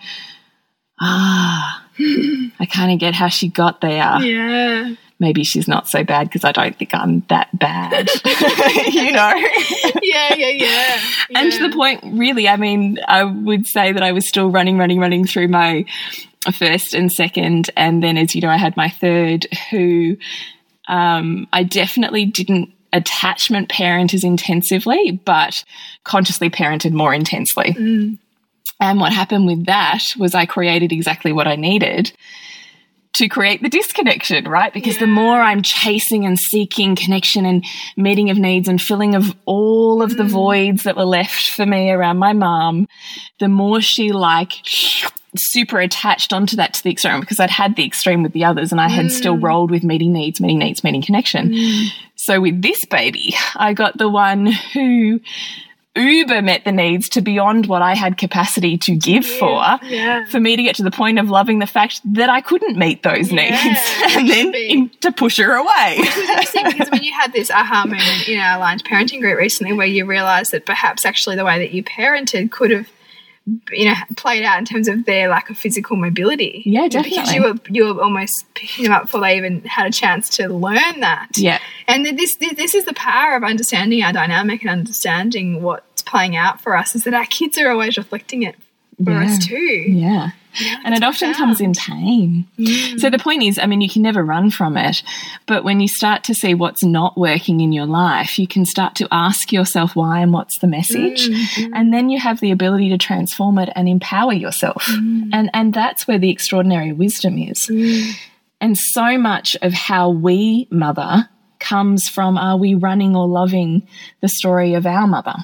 Ah, 1.00 1.84
I 1.98 2.66
kind 2.70 2.92
of 2.92 2.98
get 2.98 3.14
how 3.14 3.28
she 3.28 3.48
got 3.48 3.80
there. 3.82 4.18
yeah, 4.22 4.94
Maybe 5.20 5.44
she's 5.44 5.68
not 5.68 5.86
so 5.86 6.02
bad 6.02 6.28
because 6.28 6.44
I 6.44 6.52
don't 6.52 6.76
think 6.76 6.94
I'm 6.94 7.20
that 7.28 7.56
bad, 7.56 8.10
you 8.92 9.12
know. 9.12 9.34
yeah, 10.02 10.34
yeah, 10.34 10.48
yeah. 10.48 11.00
And 11.34 11.52
to 11.52 11.68
the 11.68 11.76
point, 11.76 12.00
really, 12.04 12.48
I 12.48 12.56
mean, 12.56 12.98
I 13.06 13.22
would 13.24 13.66
say 13.66 13.92
that 13.92 14.02
I 14.02 14.12
was 14.12 14.26
still 14.28 14.48
running, 14.50 14.76
running, 14.78 14.98
running 14.98 15.26
through 15.26 15.48
my 15.48 15.84
first 16.52 16.94
and 16.94 17.10
second. 17.12 17.70
And 17.76 18.02
then, 18.02 18.16
as 18.16 18.34
you 18.34 18.40
know, 18.40 18.48
I 18.50 18.56
had 18.56 18.76
my 18.76 18.88
third, 18.88 19.46
who 19.70 20.16
um, 20.88 21.46
I 21.52 21.62
definitely 21.62 22.26
didn't 22.26 22.70
attachment 22.92 23.68
parent 23.68 24.14
as 24.14 24.22
intensively, 24.24 25.12
but 25.24 25.64
consciously 26.04 26.48
parented 26.50 26.92
more 26.92 27.12
intensely. 27.14 28.18
And 28.80 29.00
what 29.00 29.12
happened 29.12 29.46
with 29.46 29.66
that 29.66 30.04
was 30.18 30.34
I 30.34 30.46
created 30.46 30.92
exactly 30.92 31.32
what 31.32 31.46
I 31.46 31.56
needed. 31.56 32.12
to 33.14 33.28
create 33.28 33.62
the 33.62 33.68
disconnection, 33.68 34.44
right? 34.48 34.74
Because 34.74 34.98
the 34.98 35.06
more 35.06 35.40
I'm 35.40 35.62
chasing 35.62 36.26
and 36.26 36.36
seeking 36.36 36.96
connection 36.96 37.46
and 37.46 37.64
meeting 37.96 38.28
of 38.28 38.38
needs 38.38 38.66
and 38.66 38.82
filling 38.82 39.14
of 39.14 39.32
all 39.44 40.02
of 40.02 40.10
Mm. 40.10 40.16
the 40.16 40.24
voids 40.24 40.82
that 40.82 40.96
were 40.96 41.04
left 41.04 41.50
for 41.52 41.64
me 41.64 41.92
around 41.92 42.18
my 42.18 42.32
mom, 42.32 42.88
the 43.38 43.46
more 43.48 43.80
she 43.80 44.10
like 44.10 44.50
super 45.36 45.80
attached 45.80 46.32
onto 46.32 46.56
that 46.56 46.74
to 46.74 46.82
the 46.82 46.90
extreme 46.90 47.20
because 47.20 47.40
I'd 47.40 47.50
had 47.50 47.76
the 47.76 47.84
extreme 47.84 48.22
with 48.22 48.32
the 48.32 48.44
others 48.44 48.70
and 48.72 48.80
I 48.80 48.88
had 48.88 49.06
Mm. 49.06 49.10
still 49.10 49.36
rolled 49.36 49.70
with 49.70 49.82
meeting 49.84 50.12
needs, 50.12 50.40
meeting 50.40 50.58
needs, 50.58 50.84
meeting 50.84 51.02
connection. 51.02 51.54
So 52.16 52.40
with 52.40 52.62
this 52.62 52.84
baby, 52.86 53.34
I 53.56 53.72
got 53.72 53.98
the 53.98 54.08
one 54.08 54.46
who 54.46 55.20
uber 55.96 56.42
met 56.42 56.64
the 56.64 56.72
needs 56.72 57.08
to 57.10 57.20
beyond 57.20 57.66
what 57.66 57.80
I 57.80 57.94
had 57.94 58.18
capacity 58.18 58.76
to 58.78 58.96
give 58.96 59.24
for. 59.24 59.62
yeah. 59.84 60.24
For 60.26 60.40
me 60.40 60.56
to 60.56 60.62
get 60.62 60.74
to 60.76 60.82
the 60.82 60.90
point 60.90 61.20
of 61.20 61.30
loving 61.30 61.60
the 61.60 61.66
fact 61.68 62.00
that 62.14 62.28
I 62.28 62.40
couldn't 62.40 62.76
meet 62.76 63.04
those 63.04 63.30
Yeah, 63.30 63.50
needs 63.64 63.80
and 64.16 64.28
then 64.28 64.54
in- 64.54 64.90
to 65.02 65.12
push 65.12 65.36
her 65.38 65.52
away. 65.54 65.98
interesting 65.98 66.64
because 66.66 66.90
when 66.90 67.04
you 67.04 67.12
had 67.12 67.32
this 67.32 67.48
aha 67.50 67.84
moment 67.86 68.28
in 68.28 68.40
our 68.40 68.56
aligned 68.56 68.84
parenting 68.84 69.20
group 69.20 69.38
recently 69.38 69.72
where 69.72 69.86
you 69.86 70.04
realized 70.04 70.50
that 70.50 70.66
perhaps 70.66 71.04
actually 71.04 71.36
the 71.36 71.44
way 71.44 71.58
that 71.60 71.70
you 71.72 71.84
parented 71.84 72.50
could 72.50 72.72
have 72.72 72.88
you 73.70 73.84
know 73.84 73.94
played 74.16 74.42
out 74.42 74.58
in 74.58 74.64
terms 74.64 74.88
of 74.88 75.04
their 75.04 75.28
lack 75.28 75.50
of 75.50 75.58
physical 75.58 75.96
mobility 75.96 76.62
Yeah, 76.64 76.88
definitely. 76.88 77.10
because 77.18 77.34
you 77.34 77.42
were 77.42 77.54
you 77.68 77.94
were 77.94 78.02
almost 78.02 78.32
picking 78.54 78.84
them 78.84 78.92
up 78.94 79.02
before 79.02 79.20
they 79.20 79.36
even 79.36 79.60
had 79.64 79.86
a 79.86 79.90
chance 79.92 80.30
to 80.36 80.48
learn 80.48 81.00
that 81.00 81.28
yeah. 81.36 81.58
and 81.86 82.06
this, 82.06 82.36
this 82.36 82.54
this 82.54 82.74
is 82.74 82.86
the 82.86 82.94
power 82.94 83.36
of 83.36 83.44
understanding 83.44 84.02
our 84.02 84.12
dynamic 84.14 84.62
and 84.62 84.70
understanding 84.70 85.60
what's 85.62 86.00
playing 86.02 86.36
out 86.36 86.60
for 86.62 86.74
us 86.76 86.94
is 86.94 87.04
that 87.04 87.12
our 87.12 87.26
kids 87.26 87.58
are 87.58 87.68
always 87.70 87.98
reflecting 87.98 88.42
it 88.44 88.56
for 89.04 89.10
Yeah. 89.10 89.24
us 89.26 89.46
too 89.46 89.56
Yeah. 89.56 90.30
And 90.84 90.94
it 90.94 91.02
often 91.02 91.34
comes 91.34 91.60
in 91.60 91.72
pain. 91.74 92.46
So 92.98 93.10
the 93.10 93.18
point 93.18 93.42
is, 93.42 93.58
I 93.58 93.66
mean, 93.66 93.80
you 93.80 93.88
can 93.88 94.02
never 94.02 94.22
run 94.22 94.50
from 94.50 94.76
it, 94.76 95.02
but 95.46 95.64
when 95.64 95.80
you 95.80 95.88
start 95.88 96.24
to 96.24 96.34
see 96.34 96.54
what's 96.54 96.84
not 96.84 97.18
working 97.18 97.60
in 97.60 97.72
your 97.72 97.86
life, 97.86 98.38
you 98.38 98.46
can 98.46 98.64
start 98.64 98.94
to 98.96 99.08
ask 99.10 99.52
yourself 99.52 99.96
why 99.96 100.20
and 100.20 100.32
what's 100.32 100.58
the 100.58 100.66
message. 100.66 101.28
Mm, 101.28 101.34
mm. 101.34 101.70
And 101.74 101.92
then 101.92 102.08
you 102.08 102.18
have 102.20 102.40
the 102.40 102.50
ability 102.50 102.90
to 102.90 102.98
transform 102.98 103.58
it 103.58 103.70
and 103.74 103.88
empower 103.88 104.32
yourself. 104.32 104.84
Mm. 104.86 105.30
And 105.32 105.50
and 105.52 105.74
that's 105.74 106.06
where 106.06 106.18
the 106.18 106.30
extraordinary 106.30 106.92
wisdom 106.92 107.38
is. 107.38 107.68
And 108.60 108.78
so 108.78 109.18
much 109.18 109.56
of 109.60 109.72
how 109.72 110.10
we 110.10 110.68
mother 110.70 111.28
comes 111.58 112.08
from 112.08 112.38
are 112.38 112.56
we 112.56 112.74
running 112.74 113.16
or 113.16 113.26
loving 113.26 113.86
the 114.20 114.28
story 114.28 114.74
of 114.74 114.86
our 114.86 115.06
mother? 115.06 115.34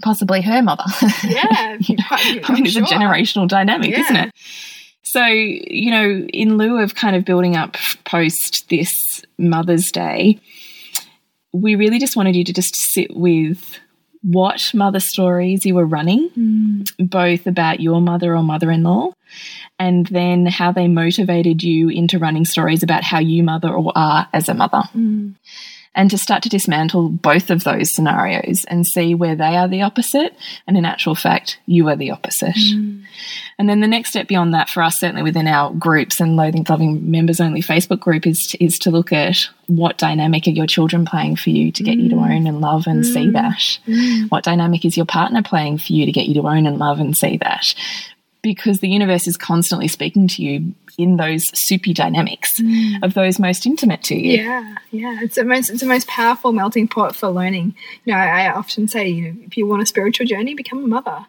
Possibly 0.00 0.40
her 0.40 0.62
mother. 0.62 0.84
yeah 1.24 1.76
you- 1.80 1.96
I 2.10 2.52
mean, 2.52 2.66
it's 2.66 2.76
a 2.76 2.82
generational 2.82 3.46
dynamic, 3.46 3.96
isn't 3.96 4.16
it? 4.16 4.32
So, 5.04 5.26
you 5.26 5.90
know, 5.90 6.26
in 6.32 6.56
lieu 6.56 6.78
of 6.78 6.94
kind 6.94 7.14
of 7.14 7.24
building 7.26 7.54
up 7.56 7.76
post 8.04 8.64
this 8.70 8.90
Mother's 9.36 9.90
Day, 9.92 10.40
we 11.52 11.74
really 11.74 11.98
just 11.98 12.16
wanted 12.16 12.34
you 12.34 12.44
to 12.44 12.52
just 12.52 12.74
sit 12.94 13.14
with 13.14 13.78
what 14.22 14.72
mother 14.72 15.00
stories 15.00 15.66
you 15.66 15.74
were 15.74 15.84
running, 15.84 16.30
mm. 16.30 16.86
both 17.10 17.46
about 17.46 17.80
your 17.80 18.00
mother 18.00 18.34
or 18.34 18.42
mother 18.42 18.70
in 18.70 18.84
law, 18.84 19.10
and 19.78 20.06
then 20.06 20.46
how 20.46 20.72
they 20.72 20.88
motivated 20.88 21.62
you 21.62 21.88
into 21.88 22.18
running 22.18 22.44
stories 22.44 22.82
about 22.82 23.02
how 23.02 23.18
you 23.18 23.42
mother 23.42 23.68
or 23.68 23.92
are 23.94 24.28
as 24.32 24.48
a 24.48 24.54
mother. 24.54 24.82
Mm. 24.94 25.34
And 25.94 26.10
to 26.10 26.16
start 26.16 26.42
to 26.44 26.48
dismantle 26.48 27.10
both 27.10 27.50
of 27.50 27.64
those 27.64 27.94
scenarios 27.94 28.64
and 28.66 28.86
see 28.86 29.14
where 29.14 29.36
they 29.36 29.56
are 29.58 29.68
the 29.68 29.82
opposite, 29.82 30.34
and 30.66 30.78
in 30.78 30.86
actual 30.86 31.14
fact, 31.14 31.58
you 31.66 31.86
are 31.88 31.96
the 31.96 32.10
opposite. 32.10 32.56
Mm. 32.56 33.02
And 33.58 33.68
then 33.68 33.80
the 33.80 33.86
next 33.86 34.08
step 34.10 34.26
beyond 34.26 34.54
that 34.54 34.70
for 34.70 34.82
us, 34.82 34.98
certainly 34.98 35.22
within 35.22 35.46
our 35.46 35.70
groups 35.74 36.18
and 36.18 36.34
Loathing 36.34 36.64
Loving 36.66 37.10
members 37.10 37.40
only 37.40 37.60
Facebook 37.60 38.00
group, 38.00 38.26
is 38.26 38.38
to, 38.50 38.64
is 38.64 38.78
to 38.78 38.90
look 38.90 39.12
at 39.12 39.48
what 39.66 39.98
dynamic 39.98 40.46
are 40.46 40.50
your 40.50 40.66
children 40.66 41.04
playing 41.04 41.36
for 41.36 41.50
you 41.50 41.70
to 41.70 41.82
get 41.82 41.98
you 41.98 42.08
to 42.08 42.16
mm. 42.16 42.30
own 42.30 42.46
and 42.46 42.62
love 42.62 42.86
and 42.86 43.04
see 43.04 43.26
mm. 43.26 43.32
that. 43.34 44.28
What 44.30 44.44
dynamic 44.44 44.86
is 44.86 44.96
your 44.96 45.06
partner 45.06 45.42
playing 45.42 45.76
for 45.78 45.92
you 45.92 46.06
to 46.06 46.12
get 46.12 46.26
you 46.26 46.34
to 46.40 46.48
own 46.48 46.66
and 46.66 46.78
love 46.78 47.00
and 47.00 47.14
see 47.14 47.36
that? 47.38 47.74
Because 48.42 48.80
the 48.80 48.88
universe 48.88 49.28
is 49.28 49.36
constantly 49.36 49.86
speaking 49.86 50.26
to 50.28 50.42
you 50.42 50.74
in 50.98 51.16
those 51.16 51.44
soupy 51.54 51.94
dynamics 51.94 52.48
mm. 52.60 53.02
of 53.02 53.14
those 53.14 53.38
most 53.38 53.66
intimate 53.66 54.02
to 54.04 54.16
you. 54.16 54.42
Yeah, 54.42 54.74
yeah. 54.90 55.20
It's 55.22 55.36
the 55.36 55.44
most 55.44 55.70
it's 55.70 55.80
the 55.80 55.86
most 55.86 56.08
powerful 56.08 56.52
melting 56.52 56.88
pot 56.88 57.14
for 57.14 57.28
learning. 57.28 57.74
You 58.04 58.12
know, 58.12 58.18
I 58.18 58.52
often 58.52 58.88
say, 58.88 59.08
you 59.08 59.32
know, 59.32 59.40
if 59.46 59.56
you 59.56 59.66
want 59.66 59.82
a 59.82 59.86
spiritual 59.86 60.26
journey, 60.26 60.54
become 60.54 60.84
a 60.84 60.88
mother. 60.88 61.26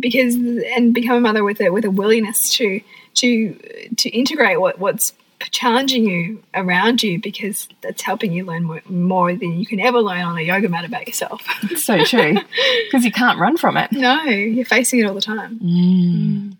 Because 0.00 0.34
and 0.34 0.94
become 0.94 1.16
a 1.16 1.20
mother 1.20 1.44
with 1.44 1.60
a 1.60 1.70
with 1.70 1.84
a 1.84 1.90
willingness 1.90 2.38
to 2.52 2.80
to 3.14 3.54
to 3.98 4.08
integrate 4.08 4.60
what 4.60 4.78
what's 4.78 5.12
challenging 5.50 6.04
you 6.04 6.42
around 6.54 7.02
you 7.02 7.20
because 7.20 7.68
that's 7.80 8.02
helping 8.02 8.32
you 8.32 8.44
learn 8.44 8.64
more, 8.64 8.82
more 8.88 9.34
than 9.34 9.58
you 9.58 9.66
can 9.66 9.80
ever 9.80 10.00
learn 10.00 10.22
on 10.24 10.38
a 10.38 10.42
yoga 10.42 10.68
mat 10.68 10.84
about 10.84 11.06
yourself. 11.06 11.42
It's 11.64 11.86
so 11.86 12.04
true. 12.04 12.34
Because 12.84 13.04
you 13.04 13.12
can't 13.12 13.38
run 13.38 13.56
from 13.56 13.76
it. 13.76 13.92
no, 13.92 14.22
you're 14.24 14.64
facing 14.64 15.00
it 15.00 15.06
all 15.06 15.14
the 15.14 15.20
time. 15.20 15.58
Mm. 15.58 16.56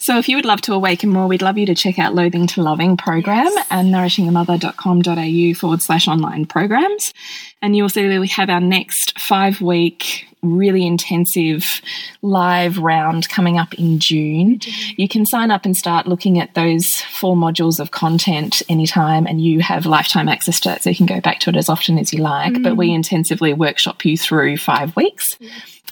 So 0.00 0.18
if 0.18 0.28
you 0.28 0.36
would 0.36 0.44
love 0.44 0.60
to 0.62 0.72
awaken 0.72 1.10
more, 1.10 1.26
we'd 1.26 1.42
love 1.42 1.58
you 1.58 1.66
to 1.66 1.74
check 1.74 1.98
out 1.98 2.14
Loathing 2.14 2.46
to 2.48 2.62
Loving 2.62 2.96
program 2.96 3.50
and 3.70 3.92
nourishingthemother.com.au 3.92 5.54
forward 5.58 5.82
slash 5.82 6.08
online 6.08 6.46
programs. 6.46 7.12
And 7.60 7.76
you'll 7.76 7.88
see 7.88 8.06
that 8.08 8.20
we 8.20 8.28
have 8.28 8.48
our 8.48 8.60
next 8.60 9.18
five 9.18 9.60
week, 9.60 10.28
really 10.54 10.86
intensive 10.86 11.80
live 12.22 12.78
round 12.78 13.28
coming 13.28 13.58
up 13.58 13.74
in 13.74 13.98
June. 13.98 14.58
Mm-hmm. 14.58 15.00
You 15.00 15.08
can 15.08 15.26
sign 15.26 15.50
up 15.50 15.64
and 15.64 15.76
start 15.76 16.06
looking 16.06 16.38
at 16.38 16.54
those 16.54 16.86
four 17.10 17.36
modules 17.36 17.80
of 17.80 17.90
content 17.90 18.62
anytime, 18.68 19.26
and 19.26 19.42
you 19.42 19.60
have 19.60 19.86
lifetime 19.86 20.28
access 20.28 20.60
to 20.60 20.72
it, 20.72 20.82
so 20.82 20.90
you 20.90 20.96
can 20.96 21.06
go 21.06 21.20
back 21.20 21.40
to 21.40 21.50
it 21.50 21.56
as 21.56 21.68
often 21.68 21.98
as 21.98 22.12
you 22.12 22.22
like. 22.22 22.62
But 22.62 22.76
we 22.76 22.88
mm-hmm. 22.88 22.96
intensively 22.96 23.52
workshop 23.52 24.04
you 24.04 24.16
through 24.16 24.56
five 24.58 24.94
weeks 24.96 25.36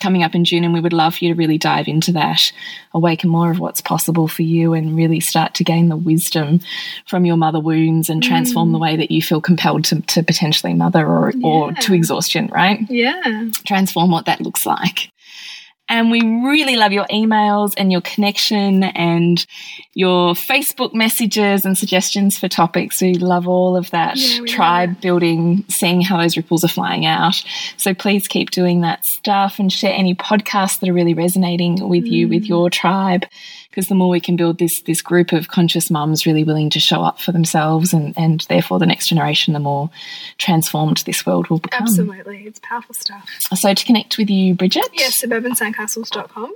coming 0.00 0.22
up 0.22 0.35
in 0.35 0.44
June, 0.44 0.64
and 0.64 0.74
we 0.74 0.80
would 0.80 0.92
love 0.92 1.16
for 1.16 1.24
you 1.24 1.33
to 1.33 1.38
really 1.38 1.59
dive 1.59 1.88
into 1.88 2.12
that, 2.12 2.40
awaken 2.92 3.30
more 3.30 3.50
of 3.50 3.59
what's 3.59 3.80
possible 3.80 4.28
for 4.28 4.42
you, 4.42 4.74
and 4.74 4.96
really 4.96 5.20
start 5.20 5.54
to 5.54 5.64
gain 5.64 5.88
the 5.88 5.96
wisdom 5.96 6.61
from 7.07 7.24
your 7.24 7.37
mother 7.37 7.61
wounds 7.61 8.09
and 8.09 8.22
transform 8.22 8.72
the 8.72 8.78
mm. 8.78 8.83
way 8.83 8.96
that 8.96 9.11
you 9.11 9.22
feel 9.22 9.40
compelled 9.40 9.85
to, 9.85 10.00
to 10.02 10.22
potentially 10.22 10.74
mother 10.74 11.07
or, 11.07 11.33
or 11.42 11.72
to 11.72 11.94
exhaustion, 11.94 12.48
right? 12.52 12.80
Yeah. 12.88 13.48
Transform 13.66 14.11
what 14.11 14.26
that 14.26 14.40
looks 14.40 14.66
like. 14.66 15.11
And 15.88 16.10
we 16.10 16.20
really 16.22 16.76
love 16.76 16.92
your 16.92 17.04
emails 17.06 17.74
and 17.76 17.92
your 17.92 18.00
connection 18.00 18.82
and 18.84 19.44
your 19.92 20.32
Facebook 20.32 20.94
messages 20.94 21.64
and 21.64 21.76
suggestions 21.76 22.38
for 22.38 22.48
topics. 22.48 23.02
We 23.02 23.14
love 23.14 23.46
all 23.46 23.76
of 23.76 23.90
that 23.90 24.16
Yeah, 24.16 24.44
tribe 24.46 25.00
building, 25.02 25.64
seeing 25.68 26.00
how 26.00 26.16
those 26.16 26.36
ripples 26.38 26.64
are 26.64 26.68
flying 26.68 27.04
out. 27.04 27.44
So 27.76 27.92
please 27.92 28.26
keep 28.26 28.50
doing 28.50 28.80
that 28.80 29.04
stuff 29.04 29.58
and 29.58 29.70
share 29.70 29.92
any 29.94 30.14
podcasts 30.14 30.80
that 30.80 30.88
are 30.88 30.94
really 30.94 31.14
resonating 31.14 31.86
with 31.88 32.06
you, 32.06 32.26
Mm. 32.26 32.30
with 32.30 32.44
your 32.46 32.70
tribe. 32.70 33.26
Because 33.74 33.88
the 33.88 33.96
more 33.96 34.08
we 34.08 34.20
can 34.20 34.37
build 34.37 34.58
this 34.58 34.82
this 34.82 35.02
group 35.02 35.32
of 35.32 35.48
conscious 35.48 35.90
mums 35.90 36.26
really 36.26 36.44
willing 36.44 36.70
to 36.70 36.78
show 36.78 37.02
up 37.02 37.20
for 37.20 37.32
themselves 37.32 37.92
and, 37.92 38.16
and 38.16 38.42
therefore 38.42 38.78
the 38.78 38.87
next 38.87 39.08
generation, 39.08 39.52
the 39.52 39.58
more 39.58 39.90
transformed 40.38 40.98
this 40.98 41.26
world 41.26 41.48
will 41.48 41.58
become. 41.58 41.82
Absolutely. 41.82 42.46
It's 42.46 42.60
powerful 42.60 42.94
stuff. 42.94 43.28
So 43.52 43.74
to 43.74 43.84
connect 43.84 44.16
with 44.16 44.30
you, 44.30 44.54
Bridget. 44.54 44.88
Yes, 44.92 45.20
suburbansandcastles.com. 45.20 46.54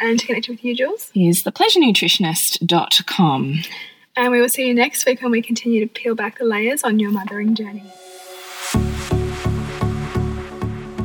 And 0.00 0.18
to 0.18 0.26
connect 0.26 0.48
with 0.48 0.64
you, 0.64 0.74
Jules. 0.74 1.10
is 1.14 1.44
thepleasurenutritionist.com. 1.44 3.58
And 4.16 4.32
we 4.32 4.40
will 4.40 4.48
see 4.48 4.66
you 4.66 4.72
next 4.72 5.04
week 5.04 5.20
when 5.20 5.30
we 5.30 5.42
continue 5.42 5.86
to 5.86 5.92
peel 5.92 6.14
back 6.14 6.38
the 6.38 6.46
layers 6.46 6.82
on 6.84 6.98
your 6.98 7.10
mothering 7.10 7.54
journey. 7.54 7.84